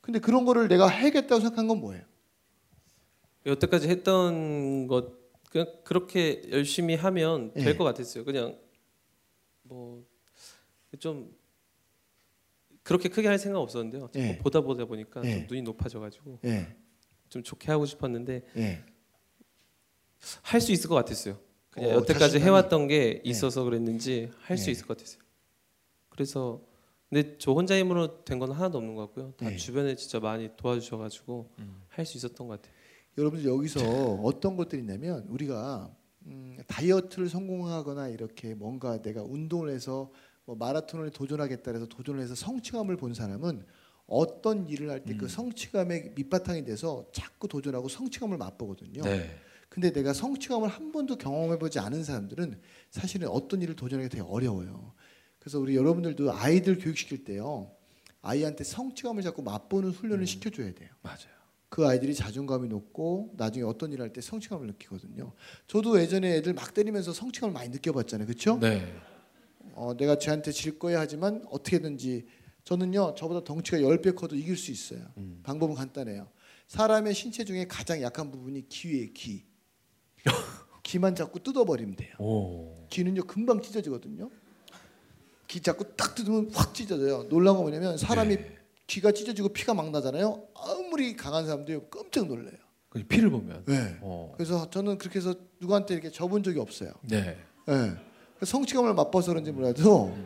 근데 0.00 0.18
그런 0.18 0.44
거를 0.44 0.66
내가 0.66 0.88
해야겠다고 0.88 1.40
생각한 1.40 1.68
건 1.68 1.78
뭐예요? 1.78 2.02
여태까지 3.46 3.88
했던 3.88 4.88
것 4.88 5.12
그냥 5.50 5.68
그렇게 5.84 6.42
열심히 6.50 6.96
하면 6.96 7.52
예. 7.56 7.62
될것 7.62 7.84
같았어요. 7.84 8.24
그냥 8.24 8.58
뭐 9.62 10.02
좀 10.98 11.32
그렇게 12.82 13.08
크게 13.08 13.28
할 13.28 13.38
생각 13.38 13.60
없었는데요. 13.60 14.10
예. 14.16 14.38
보다 14.38 14.60
보다 14.60 14.84
보니까 14.84 15.22
예. 15.24 15.32
좀 15.40 15.46
눈이 15.48 15.62
높아져가지고 15.62 16.38
예, 16.44 16.74
좀 17.28 17.42
좋게 17.42 17.70
하고 17.70 17.86
싶었는데 17.86 18.42
예, 18.56 18.84
할수 20.42 20.72
있을 20.72 20.88
것 20.88 20.94
같았어요. 20.96 21.38
그냥 21.70 21.90
어, 21.90 21.92
여태까지 21.94 22.18
자신감이. 22.32 22.44
해왔던 22.44 22.88
게 22.88 23.22
예. 23.24 23.30
있어서 23.30 23.64
그랬는지 23.64 24.30
할수 24.40 24.68
예. 24.68 24.72
있을 24.72 24.86
것 24.86 24.96
같았어요. 24.96 25.20
그래서 26.08 26.62
근데 27.08 27.36
저 27.38 27.52
혼자 27.52 27.76
힘으로 27.78 28.24
된 28.24 28.38
건 28.38 28.52
하나도 28.52 28.78
없는 28.78 28.94
것 28.94 29.06
같고요. 29.08 29.32
다 29.36 29.52
예. 29.52 29.56
주변에 29.56 29.94
진짜 29.96 30.20
많이 30.20 30.50
도와주셔가지고 30.56 31.50
음. 31.58 31.82
할수 31.88 32.16
있었던 32.16 32.46
것 32.48 32.60
같아요. 32.60 32.74
여러분들 33.18 33.50
여기서 33.50 33.80
어떤 34.22 34.56
것들이 34.56 34.80
있냐면 34.82 35.26
우리가 35.28 35.94
음, 36.26 36.56
다이어트를 36.66 37.28
성공하거나 37.28 38.08
이렇게 38.08 38.54
뭔가 38.54 39.00
내가 39.02 39.22
운동을 39.22 39.70
해서 39.70 40.10
뭐 40.50 40.56
마라톤을 40.56 41.10
도전하겠다 41.10 41.70
해서 41.70 41.86
도전을 41.86 42.20
해서 42.20 42.34
성취감을 42.34 42.96
본 42.96 43.14
사람은 43.14 43.64
어떤 44.08 44.68
일을 44.68 44.90
할 44.90 45.04
때그 45.04 45.26
음. 45.26 45.28
성취감의 45.28 46.14
밑바탕이 46.16 46.64
돼서 46.64 47.06
자꾸 47.12 47.46
도전하고 47.46 47.88
성취감을 47.88 48.36
맛보거든요. 48.36 49.02
네. 49.02 49.30
근데 49.68 49.92
내가 49.92 50.12
성취감을 50.12 50.68
한 50.68 50.90
번도 50.90 51.18
경험해보지 51.18 51.78
않은 51.78 52.02
사람들은 52.02 52.60
사실은 52.90 53.28
어떤 53.28 53.62
일을 53.62 53.76
도전하기 53.76 54.08
되게 54.08 54.24
어려워요. 54.24 54.92
그래서 55.38 55.60
우리 55.60 55.76
여러분들도 55.76 56.32
아이들 56.32 56.78
교육시킬 56.78 57.22
때요. 57.22 57.70
아이한테 58.20 58.64
성취감을 58.64 59.22
자꾸 59.22 59.42
맛보는 59.42 59.90
훈련을 59.90 60.26
시켜줘야 60.26 60.74
돼요. 60.74 60.88
맞아요. 61.02 61.38
그 61.68 61.86
아이들이 61.86 62.12
자존감이 62.12 62.66
높고 62.68 63.34
나중에 63.36 63.64
어떤 63.64 63.92
일을 63.92 64.02
할 64.02 64.12
때 64.12 64.20
성취감을 64.20 64.66
느끼거든요. 64.66 65.32
저도 65.68 66.00
예전에 66.00 66.38
애들 66.38 66.54
막 66.54 66.74
때리면서 66.74 67.12
성취감을 67.12 67.52
많이 67.52 67.68
느껴봤잖아요. 67.68 68.26
그렇죠? 68.26 68.58
네. 68.58 68.92
어, 69.80 69.96
내가 69.96 70.18
쟤한테 70.18 70.52
질 70.52 70.78
거야 70.78 71.00
하지만 71.00 71.42
어떻게든지 71.50 72.26
저는요 72.64 73.14
저보다 73.16 73.42
덩치가 73.42 73.78
10배 73.78 74.14
커도 74.14 74.36
이길 74.36 74.54
수 74.58 74.70
있어요. 74.70 75.00
방법은 75.42 75.74
간단해요. 75.74 76.28
사람의 76.68 77.14
신체 77.14 77.44
중에 77.46 77.66
가장 77.66 78.02
약한 78.02 78.30
부분이 78.30 78.68
귀예요 78.68 79.08
귀. 79.14 79.46
귀만 80.82 81.14
자꾸 81.14 81.42
뜯어버리면 81.42 81.96
돼요. 81.96 82.14
오. 82.18 82.86
귀는요 82.90 83.22
금방 83.22 83.62
찢어지거든요. 83.62 84.30
귀 85.48 85.60
자꾸 85.60 85.96
딱 85.96 86.14
뜯으면 86.14 86.50
확 86.52 86.74
찢어져요. 86.74 87.28
놀라운 87.30 87.56
거 87.56 87.62
뭐냐면 87.62 87.96
사람이 87.96 88.36
귀가 88.86 89.12
찢어지고 89.12 89.48
피가 89.48 89.72
막 89.72 89.90
나잖아요. 89.90 90.46
아무리 90.54 91.16
강한 91.16 91.46
사람도 91.46 91.88
깜짝 91.88 92.26
놀래요. 92.26 92.58
그 92.90 93.02
피를 93.02 93.30
보면. 93.30 93.64
네. 93.64 93.96
어. 94.02 94.34
그래서 94.36 94.68
저는 94.68 94.98
그렇게 94.98 95.20
해서 95.20 95.34
누구한테 95.58 95.94
이렇게 95.94 96.10
접은 96.10 96.42
적이 96.42 96.58
없어요. 96.58 96.92
네. 97.02 97.38
네. 97.66 98.09
성취감을 98.42 98.94
맛봐서 98.94 99.32
그런지 99.32 99.52
몰라도 99.52 100.16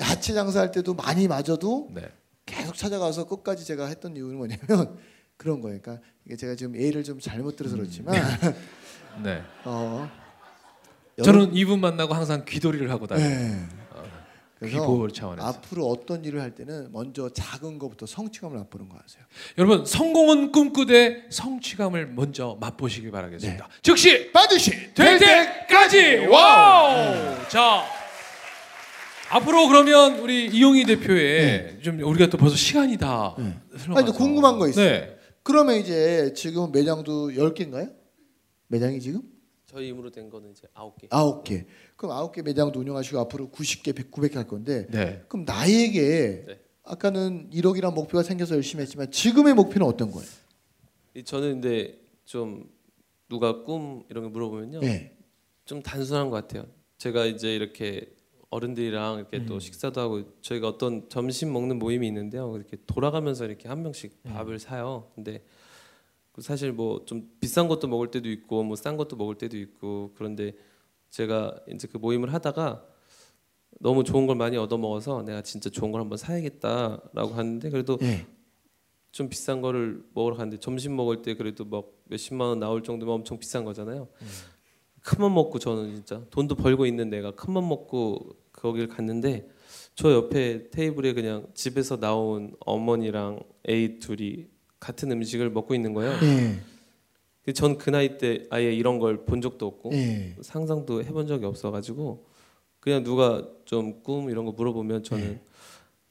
야채 0.00 0.32
장사할 0.32 0.70
때도 0.72 0.94
많이 0.94 1.28
맞아도 1.28 1.88
네. 1.94 2.08
계속 2.46 2.74
찾아가서 2.76 3.26
끝까지 3.26 3.64
제가 3.64 3.86
했던 3.86 4.16
이유는 4.16 4.36
뭐냐면 4.36 4.98
그런 5.36 5.60
거예요. 5.60 5.80
그러니까 5.80 6.04
이게 6.26 6.36
제가 6.36 6.54
지금 6.54 6.74
예를 6.76 7.04
좀 7.04 7.18
잘못 7.20 7.56
들어서 7.56 7.76
그렇지만 7.76 8.14
네. 9.22 9.42
어, 9.64 10.08
저는 11.22 11.54
이분 11.54 11.80
만나고 11.80 12.14
항상 12.14 12.44
귀돌이를 12.46 12.90
하고 12.90 13.06
다녀요. 13.06 13.28
네. 13.28 13.79
그래서 14.60 15.08
차원에서. 15.08 15.48
앞으로 15.48 15.86
어떤 15.86 16.22
일을 16.22 16.42
할 16.42 16.54
때는 16.54 16.92
먼저 16.92 17.30
작은 17.30 17.78
것부터 17.78 18.04
성취감을 18.04 18.58
맛보는 18.58 18.90
거 18.90 18.98
하세요. 19.02 19.24
여러분 19.56 19.86
성공은 19.86 20.52
꿈꾸되 20.52 21.28
성취감을 21.30 22.08
먼저 22.08 22.58
맛보시길 22.60 23.10
바라겠습니다. 23.10 23.66
네. 23.66 23.74
즉시 23.82 24.30
반드시 24.32 24.92
될 24.92 25.18
때까지 25.18 26.26
wow. 26.26 27.48
자 27.48 27.82
앞으로 29.30 29.66
그러면 29.68 30.18
우리 30.18 30.46
이용희 30.46 30.84
대표의 30.84 31.78
좀 31.82 31.98
우리가 31.98 32.28
또 32.28 32.36
벌써 32.36 32.54
시간이 32.54 32.98
다 32.98 33.34
네. 33.38 33.56
흘러가서 33.70 33.92
아니, 33.96 34.06
또 34.06 34.12
궁금한 34.12 34.58
거 34.58 34.68
있어요. 34.68 34.90
네. 34.90 35.16
그러면 35.42 35.76
이제 35.76 36.34
지금 36.36 36.70
매장도 36.70 37.30
10개인가요? 37.30 37.94
매장이 38.66 39.00
지금? 39.00 39.22
저희 39.70 39.90
힘으로 39.90 40.10
된 40.10 40.28
거는 40.28 40.50
이제 40.50 40.66
아홉 40.74 40.98
개. 40.98 41.06
아홉 41.10 41.44
개. 41.44 41.64
그럼 41.94 42.10
아홉 42.12 42.32
개 42.32 42.42
매장도 42.42 42.80
운영하시고 42.80 43.20
앞으로 43.20 43.50
90개, 43.50 43.94
100, 43.94 44.10
900개 44.10 44.34
할 44.34 44.48
건데 44.48 44.88
네. 44.90 45.24
그럼 45.28 45.44
나에게 45.44 46.44
네. 46.44 46.60
아까는 46.82 47.50
1억이란 47.50 47.94
목표가 47.94 48.24
생겨서 48.24 48.56
열심히 48.56 48.82
했지만 48.82 49.12
지금의 49.12 49.54
목표는 49.54 49.86
어떤 49.86 50.10
거예요? 50.10 50.28
이 51.14 51.22
저는 51.22 51.60
근데 51.60 52.00
좀 52.24 52.68
누가 53.28 53.62
꿈 53.62 54.02
이런 54.08 54.24
거 54.24 54.30
물어보면요. 54.30 54.80
네. 54.80 55.16
좀 55.64 55.80
단순한 55.82 56.30
것 56.30 56.36
같아요. 56.36 56.66
제가 56.98 57.26
이제 57.26 57.54
이렇게 57.54 58.12
어른들이랑 58.48 59.18
이렇게 59.20 59.46
또 59.46 59.60
식사도 59.60 60.00
하고 60.00 60.24
저희가 60.40 60.66
어떤 60.66 61.08
점심 61.08 61.52
먹는 61.52 61.78
모임이 61.78 62.08
있는데요. 62.08 62.56
이렇게 62.56 62.76
돌아가면서 62.88 63.44
이렇게 63.44 63.68
한 63.68 63.82
명씩 63.82 64.24
밥을 64.24 64.58
사요. 64.58 65.12
근데 65.14 65.34
그 65.38 65.44
사실 66.38 66.72
뭐 66.72 67.04
좀 67.04 67.28
비싼 67.40 67.68
것도 67.68 67.88
먹을 67.88 68.10
때도 68.10 68.28
있고 68.30 68.62
뭐 68.62 68.76
싼 68.76 68.96
것도 68.96 69.16
먹을 69.16 69.36
때도 69.36 69.56
있고 69.58 70.12
그런데 70.16 70.52
제가 71.10 71.58
이제 71.72 71.88
그 71.88 71.98
모임을 71.98 72.32
하다가 72.32 72.86
너무 73.80 74.04
좋은 74.04 74.26
걸 74.26 74.36
많이 74.36 74.56
얻어 74.56 74.78
먹어서 74.78 75.22
내가 75.22 75.42
진짜 75.42 75.70
좋은 75.70 75.90
걸 75.92 76.00
한번 76.00 76.18
사야겠다라고 76.18 77.34
하는데 77.34 77.70
그래도 77.70 77.96
네. 77.98 78.26
좀 79.12 79.28
비싼 79.28 79.60
거를 79.60 80.04
먹으러 80.14 80.36
갔는데 80.36 80.60
점심 80.60 80.94
먹을 80.94 81.22
때 81.22 81.34
그래도 81.34 81.64
막 81.64 81.90
몇십만 82.04 82.48
원 82.48 82.58
나올 82.60 82.82
정도면 82.82 83.16
엄청 83.16 83.38
비싼 83.38 83.64
거잖아요. 83.64 84.08
큰맘 85.02 85.34
먹고 85.34 85.58
저는 85.58 85.94
진짜 85.96 86.22
돈도 86.30 86.54
벌고 86.56 86.86
있는 86.86 87.10
내가 87.10 87.32
큰맘 87.32 87.66
먹고 87.68 88.36
거길 88.52 88.88
갔는데 88.88 89.48
저 89.94 90.12
옆에 90.12 90.70
테이블에 90.70 91.12
그냥 91.14 91.46
집에서 91.54 91.98
나온 91.98 92.54
어머니랑 92.60 93.40
애 93.68 93.98
둘이 93.98 94.46
같은 94.80 95.12
음식을 95.12 95.50
먹고 95.50 95.74
있는 95.74 95.92
거예요. 95.94 96.18
네. 96.20 97.52
전그 97.52 97.90
나이 97.90 98.16
때 98.18 98.44
아예 98.50 98.72
이런 98.72 98.98
걸 98.98 99.24
본 99.24 99.40
적도 99.40 99.66
없고 99.66 99.90
네. 99.90 100.36
상상도 100.40 101.02
해본 101.04 101.26
적이 101.26 101.46
없어가지고 101.46 102.26
그냥 102.80 103.02
누가 103.04 103.46
좀 103.64 104.02
꿈 104.02 104.30
이런 104.30 104.44
거 104.46 104.52
물어보면 104.52 105.02
저는 105.04 105.24
네. 105.24 105.40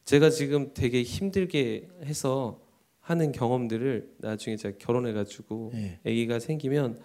제가 0.06 0.30
지금 0.30 0.72
되게 0.74 1.04
힘들게 1.04 1.88
해서 2.04 2.60
하는 3.00 3.32
경험들을 3.32 4.16
나중에 4.18 4.56
제가 4.56 4.78
결혼해가지고 4.78 5.72
네. 5.74 6.00
아기가 6.06 6.40
생기면 6.40 7.00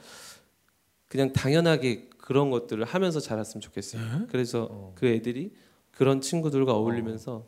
그냥 1.09 1.33
당연하게 1.33 2.09
그런 2.18 2.50
것들을 2.50 2.85
하면서 2.85 3.21
자랐으면 3.21 3.61
좋겠어요. 3.61 4.26
그래서 4.28 4.68
어. 4.71 4.92
그 4.97 5.06
애들이 5.06 5.52
그런 5.92 6.21
친구들과 6.21 6.73
어울리면서 6.75 7.47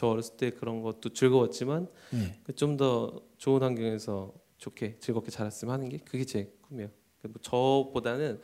저 0.00 0.06
어렸을 0.06 0.38
때 0.38 0.48
그런 0.48 0.80
것도 0.80 1.10
즐거웠지만 1.10 1.86
네. 2.10 2.54
좀더 2.54 3.20
좋은 3.36 3.62
환경에서 3.62 4.32
좋게 4.56 4.96
즐겁게 4.98 5.30
자랐으면 5.30 5.74
하는 5.74 5.90
게 5.90 5.98
그게 5.98 6.24
제 6.24 6.50
꿈이에요. 6.62 6.88
그뭐 7.20 7.34
저보다는 7.42 8.40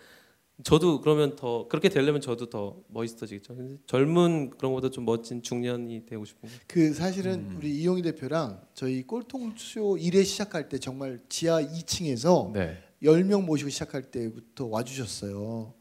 저도 0.63 1.01
그러면 1.01 1.35
더 1.35 1.67
그렇게 1.69 1.89
되려면 1.89 2.21
저도 2.21 2.51
더 2.51 2.77
멋있어지겠죠. 2.89 3.57
근데 3.57 3.79
젊은 3.87 4.51
그런 4.51 4.75
것보다 4.75 4.91
좀 4.91 5.07
멋진 5.07 5.41
중년이 5.41 6.05
되고 6.05 6.27
싶은. 6.27 6.47
그 6.67 6.93
사실은 6.93 7.53
음. 7.53 7.57
우리 7.57 7.75
이용희 7.81 8.03
대표랑 8.03 8.61
저희 8.75 9.03
꼴통쇼 9.03 9.97
1회 9.97 10.27
시작할 10.27 10.69
때 10.69 10.79
정말 10.79 11.23
지하 11.31 11.63
2층에서 11.63 12.53
네. 12.53 12.77
10명 13.03 13.47
모시고 13.47 13.71
시작할 13.71 14.11
때부터 14.11 14.67
와주셨어요. 14.67 15.73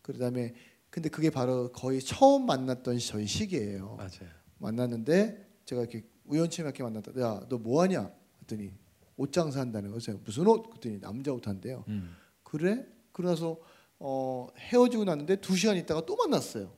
그다음에 0.00 0.54
근데 0.88 1.10
그게 1.10 1.28
바로 1.28 1.70
거의 1.70 2.00
처음 2.00 2.46
만났던 2.46 2.98
저희 2.98 3.26
시기예요. 3.26 3.96
맞아요. 3.98 4.37
만났는데 4.58 5.46
제가 5.64 5.82
이렇게 5.82 6.04
우연치 6.24 6.62
않게 6.62 6.82
만났다. 6.82 7.12
야, 7.20 7.46
너 7.48 7.58
뭐 7.58 7.82
하냐? 7.82 8.10
그랬더니 8.38 8.72
옷 9.16 9.32
장사한다는 9.32 9.90
거죠. 9.90 10.20
무슨 10.24 10.46
옷? 10.46 10.68
그랬더니 10.68 11.00
남자 11.00 11.32
옷 11.32 11.46
한대요. 11.46 11.84
음. 11.88 12.14
그래? 12.42 12.86
그러나서 13.12 13.58
어, 13.98 14.46
헤어지고 14.56 15.04
났는데 15.04 15.36
두 15.40 15.56
시간 15.56 15.76
있다가 15.76 16.06
또 16.06 16.16
만났어요. 16.16 16.72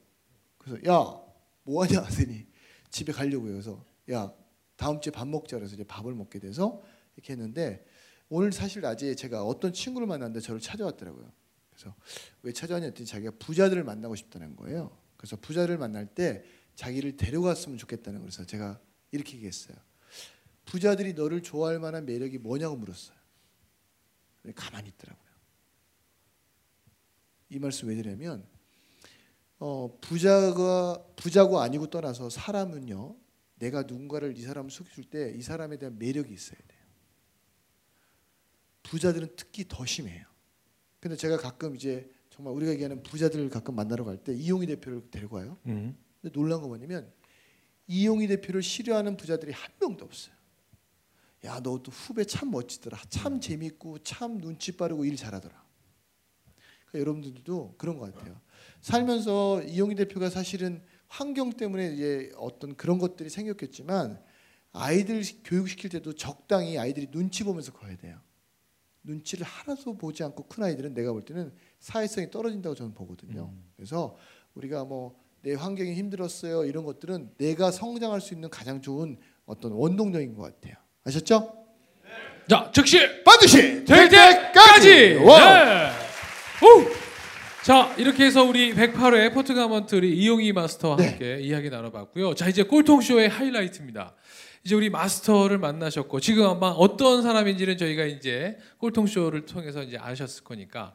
그래서 0.58 0.78
야, 0.90 1.20
뭐 1.64 1.84
하냐? 1.84 2.00
하더니 2.02 2.46
집에 2.90 3.12
가려고요. 3.12 3.52
그래서 3.52 3.84
야, 4.10 4.32
다음 4.76 5.00
주에 5.00 5.12
밥 5.12 5.28
먹자 5.28 5.56
그래서 5.58 5.74
이제 5.74 5.84
밥을 5.84 6.14
먹게 6.14 6.38
돼서 6.38 6.80
이렇게 7.16 7.34
했는데 7.34 7.84
오늘 8.30 8.52
사실 8.52 8.80
낮에 8.82 9.14
제가 9.14 9.44
어떤 9.44 9.72
친구를 9.72 10.06
만났는데 10.06 10.40
저를 10.40 10.60
찾아왔더라고요. 10.60 11.30
그래서 11.70 11.94
왜 12.42 12.52
찾아왔냐 12.52 12.86
했더니 12.86 13.06
자기가 13.06 13.32
부자들을 13.38 13.84
만나고 13.84 14.14
싶다는 14.16 14.56
거예요. 14.56 14.96
그래서 15.16 15.36
부자를 15.36 15.76
만날 15.76 16.06
때 16.06 16.42
자기를 16.80 17.14
데려갔으면 17.18 17.76
좋겠다는 17.76 18.20
거라서 18.20 18.46
제가 18.46 18.80
이렇게 19.10 19.34
얘기했어요. 19.36 19.76
부자들이 20.64 21.12
너를 21.12 21.42
좋아할 21.42 21.78
만한 21.78 22.06
매력이 22.06 22.38
뭐냐고 22.38 22.74
물었어요. 22.76 23.18
가만히 24.54 24.88
있더라고요. 24.88 25.28
이 27.50 27.58
말씀 27.58 27.88
왜 27.88 27.96
드냐면 27.96 28.46
어, 29.58 29.98
부자가 30.00 31.04
부자고 31.16 31.60
아니고 31.60 31.90
떠나서 31.90 32.30
사람은요. 32.30 33.14
내가 33.56 33.82
누군가를 33.82 34.38
이 34.38 34.40
사람을 34.40 34.70
속일 34.70 35.10
때이 35.10 35.42
사람에 35.42 35.76
대한 35.76 35.98
매력이 35.98 36.32
있어야 36.32 36.58
돼요. 36.66 36.80
부자들은 38.84 39.36
특히 39.36 39.66
더 39.68 39.84
심해요. 39.84 40.24
근데 40.98 41.14
제가 41.14 41.36
가끔 41.36 41.76
이제 41.76 42.10
정말 42.30 42.54
우리가 42.54 42.72
얘기하는 42.72 43.02
부자들을 43.02 43.50
가끔 43.50 43.74
만나러 43.74 44.04
갈 44.04 44.16
때 44.24 44.32
이용희 44.32 44.66
대표를 44.66 45.10
데리고 45.10 45.36
와요. 45.36 45.58
음. 45.66 45.94
근데 46.20 46.32
놀란 46.32 46.60
거 46.60 46.68
뭐냐면 46.68 47.12
이용희 47.86 48.26
대표를 48.28 48.62
싫어하는 48.62 49.16
부자들이 49.16 49.52
한 49.52 49.72
명도 49.80 50.04
없어요. 50.04 50.34
야, 51.44 51.58
너 51.60 51.78
또 51.82 51.90
후배 51.90 52.24
참 52.24 52.50
멋지더라. 52.50 52.98
참 53.08 53.40
재밌고 53.40 54.00
참 54.00 54.38
눈치 54.40 54.76
빠르고 54.76 55.04
일 55.04 55.16
잘하더라. 55.16 55.64
그러니까 56.90 56.98
여러분들도 57.00 57.74
그런 57.78 57.98
것 57.98 58.14
같아요. 58.14 58.40
살면서 58.80 59.62
이용희 59.62 59.94
대표가 59.94 60.28
사실은 60.28 60.82
환경 61.08 61.50
때문에 61.50 61.94
이제 61.94 62.32
어떤 62.36 62.76
그런 62.76 62.98
것들이 62.98 63.30
생겼겠지만 63.30 64.22
아이들 64.72 65.22
교육시킬 65.44 65.90
때도 65.90 66.12
적당히 66.12 66.78
아이들이 66.78 67.10
눈치 67.10 67.42
보면서 67.42 67.72
커야 67.72 67.96
돼요. 67.96 68.20
눈치를 69.02 69.46
하나도 69.46 69.96
보지 69.96 70.22
않고 70.22 70.44
큰 70.44 70.64
아이들은 70.64 70.92
내가 70.94 71.12
볼 71.12 71.24
때는 71.24 71.52
사회성이 71.78 72.30
떨어진다고 72.30 72.74
저는 72.74 72.92
보거든요. 72.92 73.52
그래서 73.76 74.16
우리가 74.54 74.84
뭐 74.84 75.18
내 75.42 75.54
환경이 75.54 75.94
힘들었어요 75.94 76.64
이런 76.64 76.84
것들은 76.84 77.30
내가 77.38 77.70
성장할 77.70 78.20
수 78.20 78.34
있는 78.34 78.50
가장 78.50 78.82
좋은 78.82 79.18
어떤 79.46 79.72
원동력인 79.72 80.34
것 80.34 80.42
같아요. 80.42 80.74
아셨죠? 81.04 81.60
자, 82.48 82.70
즉시 82.74 82.98
반드시 83.24 83.84
될 83.84 84.08
때까지. 84.08 84.88
네. 84.88 85.90
오! 86.62 87.00
자, 87.62 87.94
이렇게 87.96 88.24
해서 88.24 88.42
우리 88.42 88.74
108회 88.74 89.32
포트가먼트 89.32 89.94
우리 89.94 90.16
이용희 90.16 90.52
마스터와 90.52 90.96
네. 90.96 91.08
함께 91.10 91.38
이야기 91.40 91.70
나눠봤고요. 91.70 92.34
자, 92.34 92.48
이제 92.48 92.62
꼴통쇼의 92.62 93.28
하이라이트입니다. 93.28 94.14
이제 94.64 94.74
우리 94.74 94.90
마스터를 94.90 95.58
만나셨고 95.58 96.20
지금 96.20 96.46
아마 96.46 96.68
어떤 96.68 97.22
사람인지는 97.22 97.78
저희가 97.78 98.04
이제 98.04 98.58
꼴통쇼를 98.78 99.46
통해서 99.46 99.82
이제 99.82 99.96
아셨을 99.98 100.44
거니까 100.44 100.94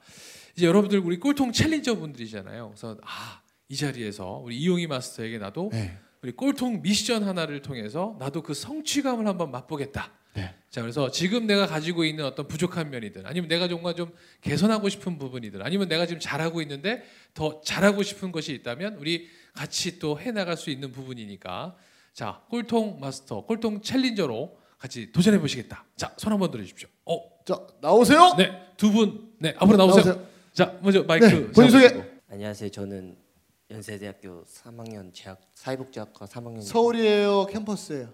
이제 0.56 0.66
여러분들 0.68 1.00
우리 1.00 1.20
꼴통 1.20 1.52
challenger 1.52 1.96
분들이잖아요. 1.96 2.68
그래서 2.70 2.98
아 3.04 3.42
이 3.68 3.76
자리에서 3.76 4.42
우리 4.44 4.58
이용희 4.58 4.88
마스터에게 4.88 5.38
나도 5.38 5.70
네. 5.72 5.98
우리 6.22 6.32
꼴통 6.32 6.82
미션 6.82 7.24
하나를 7.24 7.62
통해서 7.62 8.16
나도 8.20 8.42
그 8.42 8.54
성취감을 8.54 9.28
한번 9.28 9.52
맛보겠다. 9.52 10.12
네. 10.34 10.54
자 10.70 10.82
그래서 10.82 11.10
지금 11.10 11.48
내가 11.48 11.66
가지고 11.66 12.04
있는 12.04 12.26
어떤 12.26 12.48
부족한 12.48 12.90
면이든 12.90 13.26
아니면 13.26 13.48
내가 13.48 13.68
정말 13.68 13.96
좀 13.96 14.12
개선하고 14.42 14.90
싶은 14.90 15.18
부분이든 15.18 15.62
아니면 15.62 15.88
내가 15.88 16.06
지금 16.06 16.20
잘하고 16.20 16.62
있는데 16.62 17.04
더 17.34 17.62
잘하고 17.62 18.04
싶은 18.04 18.32
것이 18.32 18.54
있다면 18.54 18.96
우리 18.96 19.30
같이 19.54 19.98
또 19.98 20.20
해나갈 20.20 20.58
수 20.58 20.70
있는 20.70 20.92
부분이니까 20.92 21.76
자 22.14 22.42
꼴통 22.50 23.00
마스터 23.00 23.46
꼴통 23.46 23.82
챌린저로 23.82 24.58
같이 24.78 25.12
도전해 25.12 25.40
보시겠다. 25.40 25.86
자손 25.96 26.34
한번 26.34 26.52
들어주십시오. 26.52 26.90
어, 27.06 27.18
자 27.46 27.60
나오세요. 27.82 28.36
네두 28.38 28.92
분, 28.92 29.34
네 29.40 29.56
앞으로 29.58 29.78
나오세요. 29.78 30.28
자 30.54 30.78
먼저 30.82 31.02
마이크 31.04 31.26
네, 31.26 31.48
본인 31.52 31.72
소개. 31.72 32.04
안녕하세요. 32.30 32.70
저는 32.70 33.25
연세대학교 33.72 34.44
3학년 34.46 35.12
재학 35.14 35.42
사회복지학과 35.56 36.26
3학년 36.28 36.62
서울이에요, 36.62 37.48
캠퍼스예요. 37.48 38.10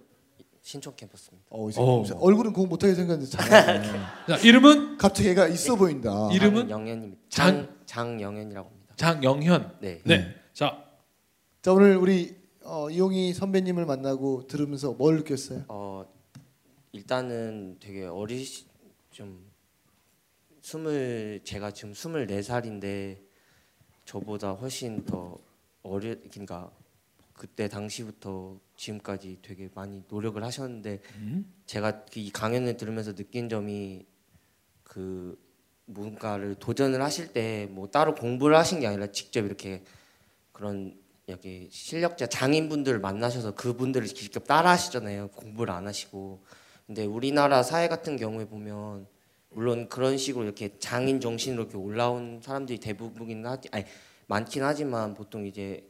신촌 0.61 0.95
캠퍼스입니다. 0.95 1.47
어, 1.49 1.69
이 1.69 1.73
어. 1.77 2.03
얼굴은 2.19 2.53
공 2.53 2.69
못하게 2.69 2.93
생겼는데 2.93 3.29
잘하네. 3.31 3.87
자 4.29 4.37
이름은 4.43 4.97
갑자기 4.97 5.29
얘가 5.29 5.47
있어 5.47 5.75
보인다. 5.75 6.29
이름은? 6.31 6.69
장영현입니다. 6.69 7.21
장- 7.29 7.67
장 7.85 8.17
장영현이라고 8.17 8.69
합니다. 8.69 8.93
장영현. 8.95 9.77
네. 9.81 10.01
네. 10.05 10.35
자 10.53 10.85
자 11.63 11.73
오늘 11.73 11.95
우리 11.97 12.35
어, 12.63 12.89
이용희 12.89 13.33
선배님을 13.33 13.85
만나고 13.85 14.47
들으면서 14.47 14.93
뭘 14.93 15.17
느꼈어요? 15.17 15.65
어 15.67 16.05
일단은 16.91 17.77
되게 17.79 18.05
어리시 18.05 18.65
좀 19.11 19.45
스물 20.61 21.41
제가 21.43 21.71
지금 21.71 21.93
스물네 21.93 22.41
살인데 22.43 23.21
저보다 24.11 24.51
훨씬 24.51 25.05
더 25.05 25.37
어려 25.83 26.13
그러니까 26.31 26.69
그때 27.33 27.69
당시부터 27.69 28.59
지금까지 28.75 29.39
되게 29.41 29.69
많이 29.73 30.03
노력을 30.09 30.43
하셨는데 30.43 30.99
음? 31.15 31.53
제가 31.65 32.03
이 32.15 32.29
강연을 32.29 32.75
들으면서 32.75 33.15
느낀 33.15 33.47
점이 33.47 34.05
그 34.83 35.39
뭔가를 35.85 36.55
도전을 36.55 37.01
하실 37.01 37.31
때 37.31 37.67
뭐 37.71 37.87
따로 37.87 38.13
공부를 38.13 38.57
하신 38.57 38.81
게 38.81 38.87
아니라 38.87 39.07
직접 39.07 39.45
이렇게 39.45 39.81
그런 40.51 40.99
여기 41.29 41.69
실력자 41.71 42.27
장인분들을 42.27 42.99
만나셔서 42.99 43.55
그분들을 43.55 44.07
직접 44.07 44.45
따라 44.45 44.71
하시잖아요. 44.71 45.29
공부를 45.29 45.73
안 45.73 45.87
하시고. 45.87 46.43
근데 46.85 47.05
우리나라 47.05 47.63
사회 47.63 47.87
같은 47.87 48.17
경우에 48.17 48.45
보면 48.45 49.07
물론 49.51 49.89
그런 49.89 50.17
식으로 50.17 50.45
이렇게 50.45 50.77
장인 50.79 51.19
정신으로 51.19 51.63
이렇게 51.63 51.77
올라온 51.77 52.41
사람들이 52.41 52.79
대부분이긴 52.79 53.45
하지 53.45 53.69
아니 53.71 53.85
많긴 54.27 54.63
하지만 54.63 55.13
보통 55.13 55.45
이제 55.45 55.87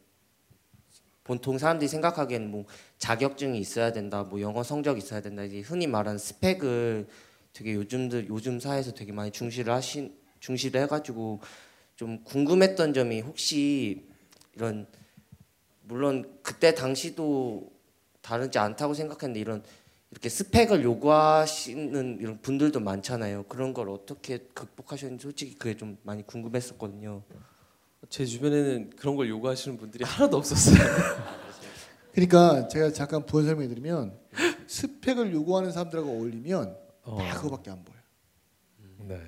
보통 1.24 1.58
사람들이 1.58 1.88
생각하기에는 1.88 2.50
뭐 2.50 2.66
자격증이 2.98 3.60
있어야 3.60 3.94
된다, 3.94 4.24
뭐 4.24 4.42
영어 4.42 4.64
성적 4.64 4.98
이 4.98 4.98
있어야 4.98 5.22
된다, 5.22 5.44
이제 5.44 5.60
흔히 5.60 5.86
말하는 5.86 6.18
스펙을 6.18 7.08
되게 7.54 7.74
요즘들 7.74 8.28
요즘 8.30 8.60
사회에서 8.60 8.94
되게 8.94 9.12
많이 9.12 9.32
중시를 9.32 9.72
하신 9.72 10.16
중시를 10.40 10.82
해가지고 10.82 11.40
좀 11.96 12.24
궁금했던 12.24 12.94
점이 12.94 13.22
혹시 13.22 14.08
이런 14.56 14.88
물론 15.84 16.40
그때 16.42 16.74
당시도 16.74 17.72
다르지 18.22 18.58
않다고 18.58 18.96
생각했는데 18.96 19.40
이런 19.40 19.64
이렇게 20.12 20.28
스펙을 20.28 20.84
요구하시는 20.84 22.20
이런 22.20 22.42
분들도 22.42 22.80
많잖아요. 22.82 23.44
그런 23.44 23.74
걸 23.74 23.90
어떻게 23.90 24.40
극복하셨는지 24.54 25.24
솔직히 25.24 25.56
그게 25.56 25.76
좀 25.76 25.98
많이 26.04 26.26
궁금했었거든요. 26.26 27.24
제 28.10 28.26
주변에는 28.26 28.92
그런 28.98 29.16
걸 29.16 29.30
요구하시는 29.30 29.78
분들이 29.78 30.04
하나도 30.04 30.38
없었어요. 30.38 30.76
그러니까 32.12 32.68
제가 32.68 32.92
잠깐 32.92 33.26
부연 33.26 33.46
설명해드리면 33.46 34.20
스펙을 34.68 35.32
요구하는 35.34 35.72
사람들하고 35.72 36.10
어울리면 36.10 36.78
어. 37.04 37.18
다 37.18 37.36
그거밖에 37.36 37.72
안 37.72 37.84
보여. 37.86 37.98
네. 39.08 39.22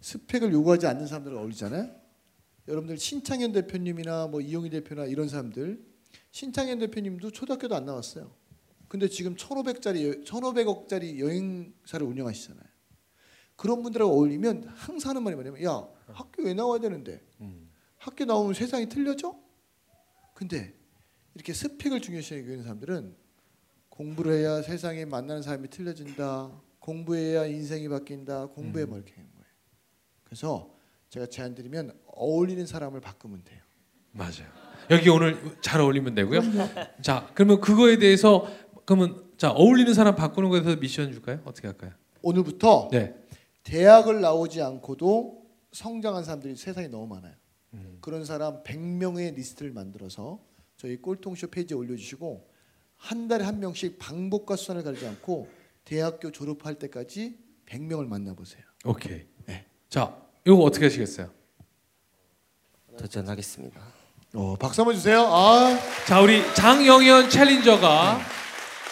스펙을 0.00 0.52
요구하지 0.52 0.86
않는 0.86 1.06
사람들과 1.06 1.40
어울리잖아요. 1.40 1.90
여러분들 2.68 2.98
신창현 2.98 3.52
대표님이나 3.52 4.26
뭐 4.26 4.42
이용희 4.42 4.68
대표나 4.68 5.06
이런 5.06 5.28
사람들 5.28 5.82
신창현 6.30 6.78
대표님도 6.78 7.30
초등학교도 7.30 7.74
안 7.74 7.86
나왔어요. 7.86 8.30
근데 8.94 9.08
지금 9.08 9.34
1,500짜리 9.34 10.24
1,500억짜리 10.24 11.18
여행사를 11.18 12.06
운영하시잖아요. 12.06 12.64
그런 13.56 13.82
분들하고 13.82 14.12
어울리면 14.12 14.68
항상 14.68 15.10
하는 15.10 15.24
말이 15.24 15.34
뭐냐면 15.34 15.64
야 15.64 15.84
학교 16.12 16.44
왜 16.44 16.54
나와야 16.54 16.78
되는데 16.78 17.20
음. 17.40 17.68
학교 17.98 18.24
나오면 18.24 18.54
세상이 18.54 18.88
틀려져? 18.88 19.36
근데 20.32 20.78
이렇게 21.34 21.52
스펙을 21.52 22.02
중요시 22.02 22.34
여기는 22.36 22.62
사람들은 22.62 23.16
공부를 23.88 24.34
해야 24.34 24.62
세상에 24.62 25.04
만나는 25.04 25.42
사람이 25.42 25.70
틀려진다. 25.70 26.52
공부해야 26.78 27.46
인생이 27.46 27.88
바뀐다. 27.88 28.46
공부해 28.46 28.84
뭐 28.84 28.98
이렇게 28.98 29.12
하는 29.14 29.28
거예요. 29.32 29.46
그래서 30.22 30.72
제가 31.08 31.26
제안 31.26 31.56
드리면 31.56 31.98
어울리는 32.06 32.64
사람을 32.64 33.00
바꾸면 33.00 33.42
돼요. 33.42 33.60
맞아요. 34.12 34.64
여기 34.90 35.08
오늘 35.08 35.36
잘 35.60 35.80
어울리면 35.80 36.14
되고요. 36.14 36.40
자, 37.00 37.30
그러면 37.34 37.60
그거에 37.60 37.98
대해서 37.98 38.46
그러면 38.84 39.24
자 39.36 39.50
어울리는 39.50 39.92
사람 39.94 40.14
바꾸는 40.14 40.50
거에 40.50 40.62
대해서 40.62 40.80
미션 40.80 41.12
줄까요? 41.12 41.40
어떻게 41.44 41.68
할까요? 41.68 41.92
오늘부터 42.22 42.88
네. 42.92 43.14
대학을 43.62 44.20
나오지 44.20 44.62
않고도 44.62 45.42
성장한 45.72 46.24
사람들이 46.24 46.56
세상에 46.56 46.88
너무 46.88 47.06
많아요. 47.06 47.34
음. 47.74 47.98
그런 48.00 48.24
사람 48.24 48.62
100명의 48.62 49.34
리스트를 49.34 49.72
만들어서 49.72 50.40
저희 50.76 50.96
꼴통쇼 50.96 51.48
페이지에 51.48 51.76
올려주시고 51.76 52.48
한 52.96 53.28
달에 53.28 53.44
한 53.44 53.60
명씩 53.60 53.98
방법과 53.98 54.56
수단을 54.56 54.82
가리지 54.82 55.06
않고 55.06 55.48
대학교 55.84 56.30
졸업할 56.30 56.78
때까지 56.78 57.38
100명을 57.66 58.06
만나보세요. 58.06 58.62
오케이. 58.84 59.26
네. 59.46 59.66
자, 59.88 60.16
이거 60.46 60.56
어떻게 60.56 60.86
하시겠어요? 60.86 61.30
도전하겠습니다. 62.98 63.80
어, 64.34 64.56
박수 64.56 64.80
한번 64.80 64.94
주세요. 64.94 65.22
아, 65.22 65.78
자, 66.06 66.20
우리 66.20 66.42
장영현 66.54 67.30
챌린저가 67.30 68.20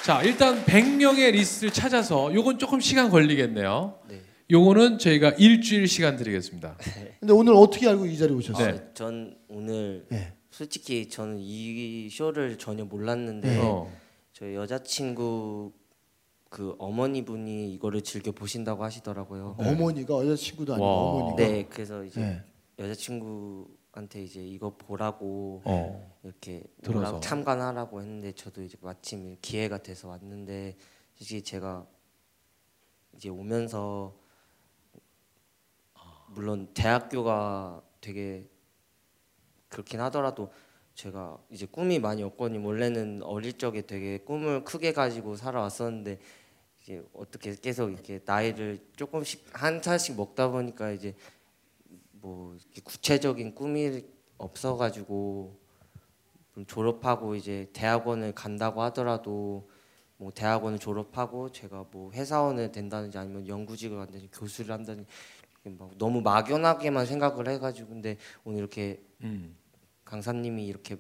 자, 0.05 0.21
일단 0.23 0.65
100명의 0.65 1.31
리스트를 1.31 1.73
찾아서 1.73 2.35
요건 2.35 2.59
조금 2.59 2.81
시간 2.81 3.09
걸리겠네요. 3.09 4.01
네. 4.09 4.21
요거는 4.51 4.99
저희가 4.99 5.31
일주일 5.31 5.87
시간 5.87 6.17
드리겠습니다. 6.17 6.77
근데 7.21 7.33
오늘 7.33 7.55
어떻게 7.55 7.89
알고 7.89 8.07
이 8.07 8.19
자리에 8.19 8.35
오셨어요? 8.35 8.73
네. 8.73 8.79
아, 8.79 8.95
전 8.95 9.39
오늘 9.49 10.05
네. 10.09 10.33
솔직히 10.51 11.09
저는 11.09 11.39
이 11.39 12.09
쇼를 12.11 12.59
전혀 12.59 12.85
몰랐는데 12.85 13.61
어. 13.61 13.91
저희 14.33 14.57
여자친구 14.57 15.73
그 16.49 16.75
어머니 16.79 17.25
분이 17.25 17.73
이거를 17.75 18.03
즐겨 18.03 18.33
보신다고 18.33 18.83
하시더라고요. 18.83 19.55
어머니가 19.59 20.15
여자친구도 20.27 20.75
아니고 20.75 20.85
와. 20.85 20.93
어머니가 20.95 21.37
네, 21.37 21.67
그래서 21.71 22.05
이제 22.05 22.21
네. 22.21 22.43
여자친구 22.81 23.69
한테 23.93 24.23
이제 24.23 24.43
이거 24.43 24.75
보라고 24.75 25.61
어. 25.65 26.19
이렇게 26.23 26.65
들어서. 26.83 27.21
참관하라고 27.21 28.01
했는데 28.01 28.33
저도 28.33 28.63
이제 28.63 28.77
마침 28.81 29.37
기회가 29.43 29.79
돼서 29.79 30.09
왔는데 30.09 30.77
솔직히 31.15 31.43
제가 31.43 31.87
이제 33.15 33.29
오면서 33.29 34.17
물론 36.29 36.69
대학교가 36.73 37.83
되게 38.01 38.49
그렇긴 39.69 40.01
하더라도 40.01 40.51
제가 40.95 41.39
이제 41.51 41.67
꿈이 41.67 41.99
많이 41.99 42.23
없거든요. 42.23 42.67
원래는 42.67 43.23
어릴 43.23 43.59
적에 43.59 43.83
되게 43.83 44.19
꿈을 44.19 44.65
크게 44.65 44.95
가지고 44.95 45.37
살아왔었는데 45.37 46.19
이제 46.81 47.05
어떻게 47.13 47.55
계속 47.55 47.91
이렇게 47.91 48.21
나이를 48.25 48.79
조금씩 48.97 49.47
한 49.53 49.83
살씩 49.83 50.17
먹다 50.17 50.49
보니까 50.49 50.91
이제 50.93 51.15
뭐 52.23 52.57
구체적인 52.85 53.55
꿈이 53.55 54.05
없어가지고 54.39 55.59
좀 56.55 56.67
졸업하고 56.67 57.35
이제 57.35 57.69
대학원을 57.73 58.33
간다고 58.33 58.81
하더라도 58.83 59.69
뭐 60.17 60.31
대학원을 60.31 60.79
졸업하고 60.79 61.51
제가 61.51 61.87
뭐 61.91 62.13
회사원을 62.13 62.71
된다든지 62.71 63.19
아니면 63.19 63.49
연구직을 63.49 63.99
한다든지 63.99 64.29
교수를 64.33 64.73
한다든지 64.73 65.09
너무 65.99 66.21
막연하게만 66.21 67.07
생각을 67.07 67.49
해가지고 67.49 67.89
근데 67.89 68.17
오늘 68.45 68.61
이렇게 68.61 69.03
음. 69.23 69.57
강사님이 70.05 70.67
이렇게 70.67 70.97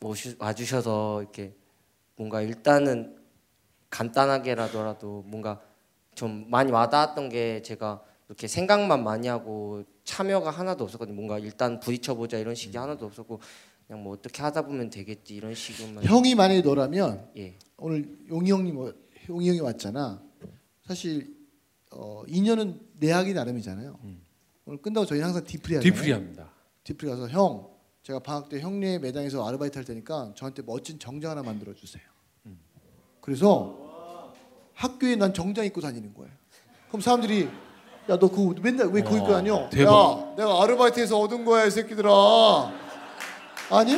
오시, 0.00 0.36
와주셔서 0.38 1.22
이렇게 1.22 1.54
뭔가 2.16 2.40
일단은 2.40 3.22
간단하게라더라도 3.90 5.22
뭔가 5.26 5.60
좀 6.14 6.50
많이 6.50 6.72
와닿았던 6.72 7.28
게 7.28 7.62
제가 7.62 8.02
이렇게 8.32 8.48
생각만 8.48 9.04
많이 9.04 9.28
하고 9.28 9.84
참여가 10.04 10.48
하나도 10.50 10.84
없었거든요. 10.84 11.14
뭔가 11.14 11.38
일단 11.38 11.78
부딪혀 11.80 12.14
보자 12.14 12.38
이런 12.38 12.54
식이 12.54 12.76
하나도 12.78 13.04
없었고 13.04 13.40
그냥 13.86 14.02
뭐 14.02 14.14
어떻게 14.14 14.40
하다 14.42 14.62
보면 14.62 14.88
되겠지 14.88 15.34
이런 15.34 15.54
식으로만 15.54 16.04
형이 16.04 16.34
만약에 16.34 16.62
너라면 16.62 17.28
예 17.36 17.58
오늘 17.76 18.18
용희 18.30 18.50
형님 18.50 18.74
뭐- 18.74 18.94
용희 19.28 19.48
형이 19.50 19.60
왔잖아. 19.60 20.22
사실 20.86 21.36
어, 21.90 22.22
인연은 22.26 22.80
내 22.98 23.10
하기 23.12 23.34
나름이잖아요. 23.34 23.98
오늘 24.64 24.80
끝나고 24.80 25.04
저희 25.04 25.18
는 25.18 25.26
항상 25.26 25.44
뒤풀이 25.44 25.76
하잖아요. 25.76 25.92
뒤풀이합니다. 25.92 26.50
뒤풀이 26.84 27.10
가서 27.10 27.28
형 27.28 27.68
제가 28.02 28.20
방학 28.20 28.48
때 28.48 28.60
형네 28.60 28.98
매장에서 29.00 29.46
아르바이트 29.46 29.76
할 29.76 29.84
테니까 29.84 30.32
저한테 30.36 30.62
멋진 30.62 30.98
정장 30.98 31.32
하나 31.32 31.42
만들어 31.42 31.74
주세요. 31.74 32.02
그래서 33.20 34.32
학교에 34.72 35.16
난 35.16 35.34
정장 35.34 35.66
입고 35.66 35.82
다니는 35.82 36.14
거예요. 36.14 36.32
그럼 36.88 37.02
사람들이 37.02 37.48
야 38.08 38.18
너 38.18 38.28
그거 38.28 38.54
맨날 38.60 38.88
왜 38.88 39.00
그거 39.02 39.16
입고 39.16 39.28
와, 39.28 39.32
다녀? 39.34 39.68
대박. 39.70 39.92
야 39.92 40.34
내가 40.36 40.62
아르바이트해서 40.62 41.18
얻은 41.18 41.44
거야 41.44 41.66
이 41.66 41.70
새끼들아. 41.70 42.10
아니? 43.70 43.92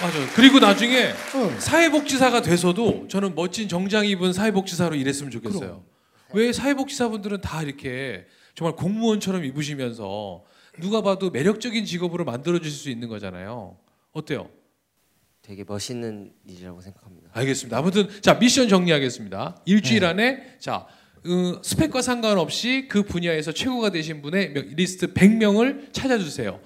맞아요. 0.00 0.26
그리고 0.34 0.58
나중에 0.58 1.12
응. 1.36 1.60
사회복지사가 1.60 2.42
돼서도 2.42 3.06
저는 3.08 3.34
멋진 3.34 3.68
정장 3.68 4.04
입은 4.06 4.32
사회복지사로 4.32 4.96
일했으면 4.96 5.30
좋겠어요. 5.30 5.84
왜 6.34 6.52
사회복지사분들은 6.52 7.40
다 7.40 7.62
이렇게 7.62 8.26
정말 8.54 8.74
공무원처럼 8.74 9.44
입으시면서 9.44 10.42
누가 10.80 11.02
봐도 11.02 11.30
매력적인 11.30 11.84
직업으로 11.84 12.24
만들어 12.24 12.58
주실 12.58 12.78
수 12.78 12.90
있는 12.90 13.08
거잖아요. 13.08 13.76
어때요? 14.12 14.48
되게 15.42 15.64
멋있는 15.66 16.32
일이라고 16.46 16.80
생각합니다. 16.80 17.30
알겠습니다. 17.32 17.76
아무튼 17.76 18.08
자 18.20 18.34
미션 18.34 18.68
정리하겠습니다. 18.68 19.62
일주일 19.66 20.04
안에 20.04 20.56
자 20.60 20.86
어, 21.24 21.60
스펙과 21.62 22.00
상관없이 22.02 22.86
그 22.88 23.02
분야에서 23.02 23.52
최고가 23.52 23.90
되신 23.90 24.22
분의 24.22 24.52
명- 24.52 24.66
리스트 24.76 25.12
100명을 25.12 25.92
찾아주세요. 25.92 26.60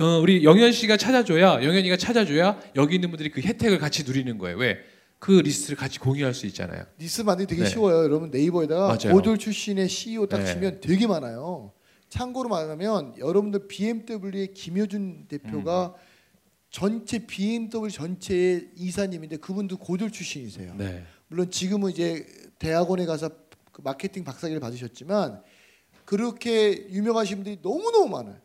어, 0.00 0.04
우리 0.20 0.44
영현 0.44 0.72
씨가 0.72 0.96
찾아줘야 0.98 1.62
영현이가 1.64 1.96
찾아줘야 1.96 2.60
여기 2.76 2.94
있는 2.96 3.10
분들이 3.10 3.30
그 3.30 3.40
혜택을 3.40 3.78
같이 3.78 4.04
누리는 4.04 4.36
거예요. 4.38 4.56
왜? 4.58 4.78
그 5.18 5.32
리스트를 5.32 5.76
같이 5.76 5.98
공유할 5.98 6.34
수 6.34 6.46
있잖아요. 6.46 6.84
리스트 6.98 7.22
만들기 7.22 7.48
되게 7.50 7.62
네. 7.64 7.68
쉬워요. 7.70 8.02
여러분 8.02 8.30
네이버에다가. 8.30 8.98
고졸 9.10 9.38
출신의 9.38 9.88
CEO 9.88 10.26
딱 10.26 10.38
네. 10.38 10.52
치면 10.52 10.80
되게 10.80 11.06
많아요. 11.06 11.72
참고로 12.08 12.48
말하면 12.50 13.14
여러분들 13.18 13.68
BMW의 13.68 14.52
김효준 14.52 15.26
대표가 15.28 15.94
음. 15.96 16.11
전체 16.72 17.18
BMW 17.18 17.90
전체의 17.90 18.70
이사님인데 18.76 19.36
그분도 19.36 19.76
고졸 19.76 20.10
출신이세요. 20.10 20.74
네. 20.74 21.04
물론 21.28 21.50
지금은 21.50 21.90
이제 21.90 22.26
대학원에 22.58 23.04
가서 23.04 23.30
그 23.70 23.82
마케팅 23.82 24.24
박사학위를 24.24 24.58
받으셨지만 24.58 25.42
그렇게 26.06 26.88
유명하신 26.88 27.36
분들이 27.36 27.60
너무 27.62 27.90
너무 27.92 28.08
많아요. 28.08 28.40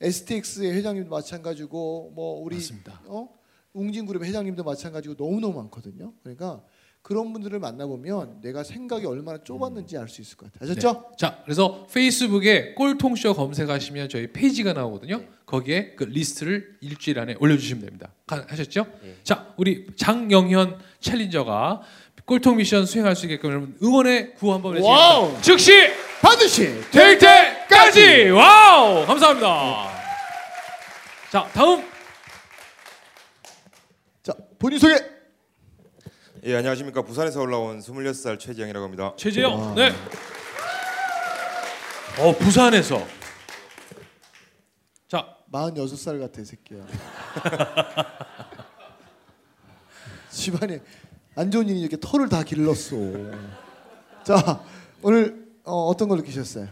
STX의 0.00 0.72
회장님도 0.74 1.10
마찬가지고 1.10 2.12
뭐 2.14 2.40
우리 2.40 2.56
맞습니다. 2.56 3.02
어? 3.06 3.28
웅진그룹 3.72 4.24
회장님도 4.24 4.62
마찬가지고 4.62 5.16
너무 5.16 5.40
너무 5.40 5.56
많거든요. 5.56 6.12
그러니까 6.22 6.62
그런 7.08 7.32
분들을 7.32 7.58
만나보면 7.58 8.42
내가 8.42 8.62
생각이 8.62 9.06
얼마나 9.06 9.38
좁았는지 9.42 9.96
알 9.96 10.08
수 10.08 10.20
있을 10.20 10.36
것 10.36 10.52
같아요. 10.52 10.70
아셨죠? 10.70 10.92
네. 10.92 11.16
자, 11.16 11.38
그래서 11.42 11.86
페이스북에 11.90 12.74
꼴통쇼 12.74 13.32
검색하시면 13.32 14.10
저희 14.10 14.26
페이지가 14.30 14.74
나오거든요. 14.74 15.22
거기에 15.46 15.94
그 15.96 16.04
리스트를 16.04 16.76
일주일 16.82 17.18
안에 17.18 17.36
올려주시면 17.40 17.82
됩니다. 17.82 18.12
가- 18.26 18.44
하셨죠? 18.46 18.84
네. 19.02 19.16
자, 19.24 19.54
우리 19.56 19.86
장영현 19.96 20.78
챌린저가 21.00 21.80
꼴통 22.26 22.58
미션 22.58 22.84
수행할 22.84 23.16
수 23.16 23.24
있게끔 23.24 23.48
여러분 23.52 23.78
응원의 23.82 24.34
구호 24.34 24.52
한번! 24.52 24.74
외치겠습니다. 24.74 25.40
즉시 25.40 25.72
반드시 26.20 26.90
될 26.90 27.18
때까지 27.18 28.28
wow 28.28 29.06
감사합니다. 29.06 29.88
자, 31.32 31.48
다음 31.54 31.82
자 34.22 34.34
본인 34.58 34.78
소개. 34.78 35.17
예 36.44 36.56
안녕하십니까 36.56 37.02
부산에서 37.02 37.40
올라온 37.40 37.80
26살 37.80 38.38
최지영이라고 38.38 38.84
합니다. 38.84 39.12
최재영. 39.16 39.74
네. 39.74 39.90
어 42.20 42.32
부산에서 42.36 43.04
자 45.08 45.36
46살 45.52 46.20
같아 46.20 46.40
이 46.40 46.44
새끼야. 46.44 46.86
집안에 50.30 50.80
안 51.34 51.50
좋은 51.50 51.68
일이 51.68 51.80
이렇게 51.80 51.96
털을 52.00 52.28
다 52.28 52.42
길렀어. 52.42 52.96
자 54.24 54.62
오늘 55.02 55.46
어, 55.64 55.86
어떤 55.86 56.08
걸 56.08 56.18
느끼셨어요? 56.18 56.68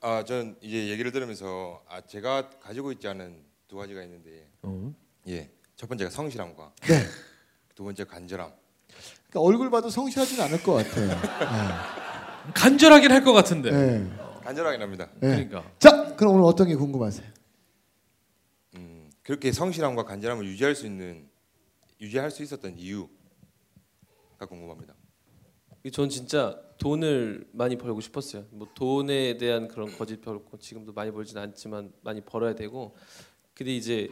아 0.00 0.24
저는 0.24 0.56
이제 0.60 0.88
얘기를 0.88 1.10
들으면서 1.12 1.82
아 1.88 2.00
제가 2.02 2.50
가지고 2.60 2.92
있지 2.92 3.08
않은 3.08 3.42
두 3.68 3.76
가지가 3.76 4.02
있는데 4.04 4.48
어. 4.62 4.92
예첫 5.26 5.88
번째가 5.88 6.10
성실함과 6.10 6.72
네. 6.82 7.02
두 7.74 7.84
번째 7.84 8.04
간절함. 8.04 8.52
그러니까 9.30 9.40
얼굴 9.40 9.70
봐도 9.70 9.90
성실하진 9.90 10.40
않을 10.40 10.62
것 10.62 10.74
같아요. 10.74 11.10
간절하긴 12.54 13.10
할 13.10 13.24
것 13.24 13.32
같은데. 13.32 13.70
네. 13.70 14.10
간절하긴 14.42 14.80
합니다. 14.82 15.10
네. 15.20 15.46
그러니까. 15.46 15.70
자 15.78 16.14
그럼 16.16 16.34
오늘 16.34 16.44
어떤 16.44 16.68
게 16.68 16.76
궁금하세요? 16.76 17.26
음 18.76 19.10
그렇게 19.22 19.50
성실함과 19.52 20.04
간절함을 20.04 20.44
유지할 20.46 20.74
수 20.74 20.86
있는 20.86 21.28
유지할 22.00 22.30
수 22.30 22.42
있었던 22.42 22.76
이유가 22.76 23.08
궁금합니다. 24.48 24.94
전 25.92 26.08
진짜 26.08 26.58
돈을 26.78 27.46
많이 27.52 27.76
벌고 27.76 28.00
싶었어요. 28.00 28.46
뭐 28.50 28.68
돈에 28.74 29.36
대한 29.36 29.68
그런 29.68 29.90
거짓 29.96 30.20
벌고 30.20 30.58
지금도 30.58 30.92
많이 30.92 31.10
벌진 31.10 31.36
않지만 31.38 31.92
많이 32.02 32.20
벌어야 32.20 32.54
되고. 32.54 32.94
근데 33.54 33.74
이제 33.76 34.08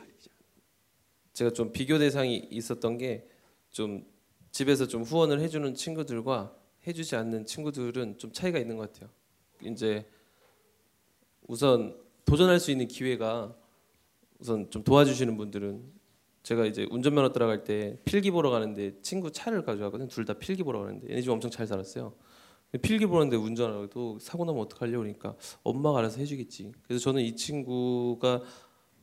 제가 1.33 1.51
좀 1.53 1.72
비교 1.72 1.98
대상이 1.98 2.37
있었던 2.51 2.98
게 2.98 3.27
좀 3.72 4.04
집에서 4.50 4.87
좀 4.87 5.02
후원을 5.02 5.40
해주는 5.40 5.74
친구들과 5.74 6.54
해주지 6.87 7.16
않는 7.16 7.46
친구들은 7.46 8.18
좀 8.18 8.32
차이가 8.32 8.58
있는 8.58 8.76
것 8.76 8.92
같아요. 8.92 9.11
이제 9.64 10.06
우선 11.48 11.96
도전할 12.24 12.61
수 12.61 12.70
있는 12.70 12.87
기회가 12.87 13.56
우선 14.38 14.70
좀 14.70 14.85
도와주시는 14.85 15.37
분들은 15.37 15.82
제가 16.42 16.66
이제 16.66 16.87
운전면허 16.90 17.32
따라갈 17.32 17.64
때 17.64 17.98
필기 18.04 18.30
보러 18.30 18.50
가는데 18.50 19.00
친구 19.00 19.30
차를 19.30 19.62
가져가거든요. 19.64 20.08
둘 20.08 20.24
다 20.24 20.35
필기 20.35 20.62
보러 20.62 20.80
가는데 20.80 21.08
얘네 21.11 21.22
집 21.22 21.30
엄청 21.30 21.50
잘 21.50 21.66
살았어요. 21.66 22.14
필기 22.82 23.06
보는데 23.06 23.37
운전하고 23.37 24.18
사고 24.18 24.44
나면 24.44 24.62
어떡하려고 24.62 25.02
그러니까 25.02 25.37
엄마가 25.62 26.00
알아서 26.00 26.18
해주겠지. 26.18 26.72
그래서 26.82 27.02
저는 27.04 27.22
이 27.22 27.37
친구가 27.37 28.42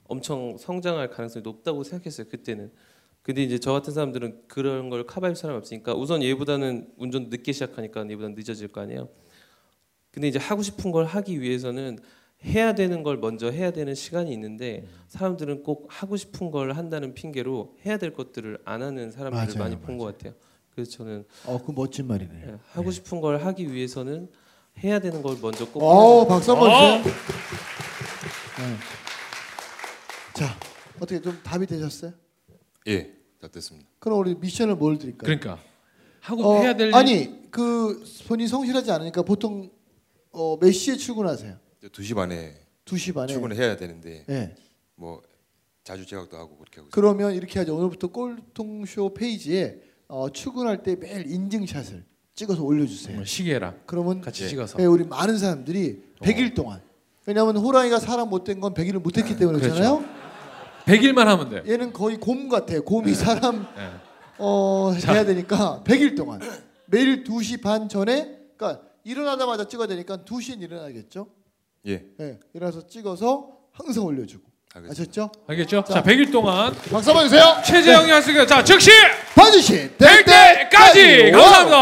엄청 0.05 0.57
성장할 0.57 1.09
가능성이 1.11 1.43
높다고 1.43 1.83
생각했어요. 1.83 2.27
그때는. 2.27 2.71
근데 3.21 3.43
이제 3.43 3.59
저 3.59 3.73
같은 3.73 3.93
사람들은 3.93 4.43
그런 4.47 4.89
걸 4.89 5.05
커버할 5.05 5.35
사람이 5.35 5.57
없으니까 5.57 5.93
우선 5.93 6.23
얘보다는 6.23 6.87
운전 6.97 7.29
늦게 7.29 7.51
시작하니까 7.51 8.01
얘보다는 8.09 8.35
늦어질 8.35 8.69
거 8.69 8.81
아니에요. 8.81 9.09
근데 10.11 10.27
이제 10.27 10.39
하고 10.39 10.63
싶은 10.63 10.91
걸 10.91 11.05
하기 11.05 11.39
위해서는 11.41 11.99
해야 12.45 12.73
되는 12.73 13.03
걸 13.03 13.17
먼저 13.17 13.51
해야 13.51 13.71
되는 13.71 13.93
시간이 13.93 14.31
있는데 14.33 14.87
사람들은 15.09 15.63
꼭 15.63 15.87
하고 15.89 16.15
싶은 16.17 16.51
걸 16.51 16.71
한다는 16.71 17.13
핑계로 17.13 17.75
해야 17.85 17.97
될 17.97 18.13
것들을 18.13 18.59
안 18.65 18.81
하는 18.81 19.11
사람들을 19.11 19.45
맞아요, 19.45 19.59
많이 19.59 19.75
본 19.81 19.97
것 19.97 20.05
같아요. 20.05 20.33
그래서 20.73 20.91
저는 20.91 21.25
어, 21.45 21.61
그 21.63 21.73
멋진 21.75 22.07
말이네. 22.07 22.43
예, 22.47 22.55
하고 22.71 22.89
싶은 22.91 23.19
걸 23.19 23.43
하기 23.43 23.71
위해서는 23.73 24.29
해야 24.81 24.99
되는 24.99 25.21
걸 25.21 25.35
먼저 25.41 25.65
꼭 25.69 25.83
어, 25.83 26.25
박수 26.25 26.51
한번 26.53 26.71
주세요. 26.71 27.15
네. 28.59 28.75
자, 30.33 30.57
어떻게 30.97 31.21
좀 31.21 31.37
답이 31.43 31.65
되셨어요? 31.65 32.13
예, 32.87 33.13
다 33.39 33.47
됐습니다. 33.47 33.87
그럼 33.99 34.19
우리 34.19 34.35
미션을 34.35 34.75
뭘 34.75 34.97
드릴까요? 34.97 35.25
그러니까 35.37 35.59
하고 36.21 36.43
어, 36.45 36.61
해야 36.61 36.75
될 36.75 36.87
일- 36.89 36.95
아니, 36.95 37.49
그 37.51 38.03
본인 38.27 38.47
성실하지 38.47 38.91
않으니까 38.91 39.21
보통 39.23 39.69
어, 40.31 40.57
몇 40.59 40.71
시에 40.71 40.95
출근하세요? 40.95 41.57
2시 41.83 42.15
반에 42.15 42.55
2시 42.85 43.13
반에. 43.13 43.27
출근을 43.33 43.55
해야 43.55 43.75
되는데 43.75 44.23
네. 44.27 44.55
뭐 44.95 45.21
자주 45.83 46.05
제각도 46.05 46.37
하고 46.37 46.57
그렇게 46.57 46.77
하고 46.77 46.87
있습니다. 46.87 46.95
그러면 46.95 47.33
이렇게 47.33 47.59
하죠. 47.59 47.75
오늘부터 47.75 48.07
꼴통쇼 48.07 49.13
페이지에 49.13 49.81
어, 50.07 50.29
출근할 50.29 50.83
때 50.83 50.95
매일 50.95 51.29
인증샷을 51.31 52.03
찍어서 52.35 52.63
올려주세요. 52.63 53.15
뭐 53.15 53.25
시계랑 53.25 53.81
그러면 53.85 54.21
같이 54.21 54.43
예. 54.43 54.47
찍어서 54.49 54.77
네, 54.77 54.85
우리 54.85 55.03
많은 55.03 55.37
사람들이 55.37 56.01
100일 56.21 56.55
동안 56.55 56.81
왜냐하면 57.25 57.57
호랑이가 57.57 57.99
사람 57.99 58.29
못된 58.29 58.59
건 58.59 58.73
100일을 58.73 58.99
못했기 59.01 59.37
때문에 59.37 59.59
그렇죠. 59.59 59.75
그렇잖아요. 59.75 60.18
100일만 60.89 61.25
하면 61.25 61.49
돼. 61.49 61.63
얘는 61.71 61.93
거의 61.93 62.17
곰 62.17 62.49
같아요. 62.49 62.81
곰이 62.83 63.13
사람 63.13 63.67
네. 63.75 63.89
어, 64.37 64.93
자. 64.99 65.13
해야 65.13 65.25
되니까 65.25 65.83
100일 65.85 66.17
동안 66.17 66.39
매일 66.85 67.23
2시 67.23 67.61
반 67.61 67.87
전에 67.87 68.37
그러니까 68.57 68.83
일어나자마자 69.03 69.67
찍어야 69.67 69.87
되니까 69.87 70.17
2시엔 70.17 70.61
일어나겠죠. 70.61 71.27
예, 71.87 72.03
네, 72.17 72.39
일어나서 72.53 72.87
찍어서 72.87 73.49
항상 73.71 74.03
올려주고 74.05 74.43
알겠습니다. 74.75 75.01
아셨죠? 75.01 75.31
알겠죠? 75.47 75.83
자, 75.87 75.93
자. 75.95 76.03
100일 76.03 76.31
동안 76.31 76.73
박수 76.91 77.09
한번 77.09 77.25
주세요. 77.29 77.61
최재형이 77.65 78.11
하시니까 78.11 78.45
자 78.45 78.63
즉시 78.63 78.91
반드시 79.35 79.95
될 79.97 80.23
때까지. 80.25 81.31
감사합니다. 81.31 81.77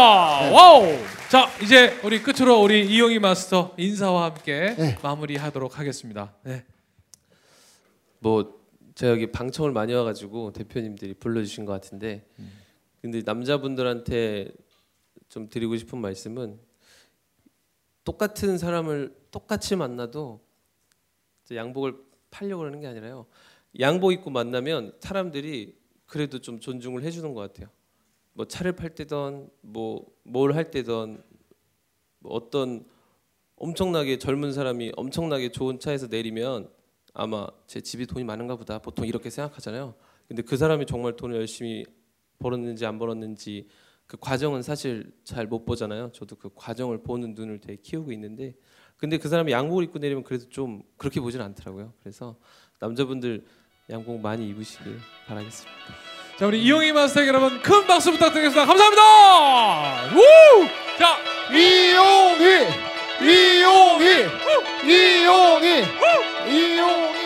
wow. 0.52 0.98
자 1.28 1.50
이제 1.62 1.98
우리 2.02 2.22
끝으로 2.22 2.60
우리 2.62 2.86
이용희 2.86 3.18
마스터 3.18 3.74
인사와 3.76 4.24
함께 4.26 4.74
네. 4.78 4.98
마무리하도록 5.02 5.78
하겠습니다. 5.78 6.32
네. 6.42 6.64
뭐 8.20 8.57
제가 8.98 9.12
여기 9.12 9.30
방청을 9.30 9.70
많이 9.70 9.94
와가지고 9.94 10.52
대표님들이 10.52 11.14
불러주신 11.14 11.64
것 11.66 11.70
같은데 11.70 12.26
근데 13.00 13.22
남자분들한테 13.24 14.50
좀 15.28 15.48
드리고 15.48 15.76
싶은 15.76 16.00
말씀은 16.00 16.58
똑같은 18.02 18.58
사람을 18.58 19.14
똑같이 19.30 19.76
만나도 19.76 20.40
양복을 21.54 21.94
팔려고 22.32 22.58
그러는 22.58 22.80
게 22.80 22.88
아니라요. 22.88 23.26
양복 23.78 24.12
입고 24.14 24.30
만나면 24.30 24.96
사람들이 24.98 25.78
그래도 26.06 26.40
좀 26.40 26.58
존중을 26.58 27.04
해주는 27.04 27.32
것 27.34 27.40
같아요. 27.40 27.68
뭐 28.32 28.46
차를 28.48 28.72
팔 28.72 28.96
때든 28.96 29.48
뭐뭘 29.60 30.56
할 30.56 30.72
때든 30.72 31.22
뭐 32.18 32.32
어떤 32.32 32.84
엄청나게 33.54 34.18
젊은 34.18 34.52
사람이 34.52 34.90
엄청나게 34.96 35.52
좋은 35.52 35.78
차에서 35.78 36.08
내리면 36.08 36.76
아마 37.18 37.48
제 37.66 37.80
집이 37.80 38.06
돈이 38.06 38.24
많은가 38.24 38.54
보다 38.54 38.78
보통 38.78 39.04
이렇게 39.04 39.28
생각하잖아요. 39.28 39.94
근데 40.28 40.42
그 40.42 40.56
사람이 40.56 40.86
정말 40.86 41.16
돈을 41.16 41.36
열심히 41.36 41.84
벌었는지 42.38 42.86
안 42.86 42.98
벌었는지 42.98 43.66
그 44.06 44.16
과정은 44.16 44.62
사실 44.62 45.12
잘 45.24 45.46
못 45.48 45.64
보잖아요. 45.64 46.12
저도 46.12 46.36
그 46.36 46.48
과정을 46.54 47.02
보는 47.02 47.34
눈을 47.34 47.60
되게 47.60 47.76
키우고 47.82 48.12
있는데 48.12 48.54
근데 48.96 49.18
그 49.18 49.28
사람이 49.28 49.50
양복을 49.50 49.82
입고 49.84 49.98
내리면 49.98 50.22
그래도 50.22 50.48
좀 50.48 50.82
그렇게 50.96 51.20
보진 51.20 51.40
않더라고요. 51.40 51.92
그래서 52.00 52.36
남자분들 52.78 53.44
양복 53.90 54.20
많이 54.20 54.48
입으시길 54.48 54.98
바라겠습니다. 55.26 55.76
자 56.38 56.46
우리 56.46 56.62
이용희 56.62 56.92
마스터에게 56.92 57.28
여러분 57.28 57.60
큰 57.60 57.84
박수 57.88 58.12
부탁드리겠습니다. 58.12 58.64
감사합니다. 58.64 60.14
우! 60.14 60.68
자 60.98 61.16
이용희 61.52 62.97
이용희 63.20 64.26
이용희 64.84 65.84
이용희 66.48 67.17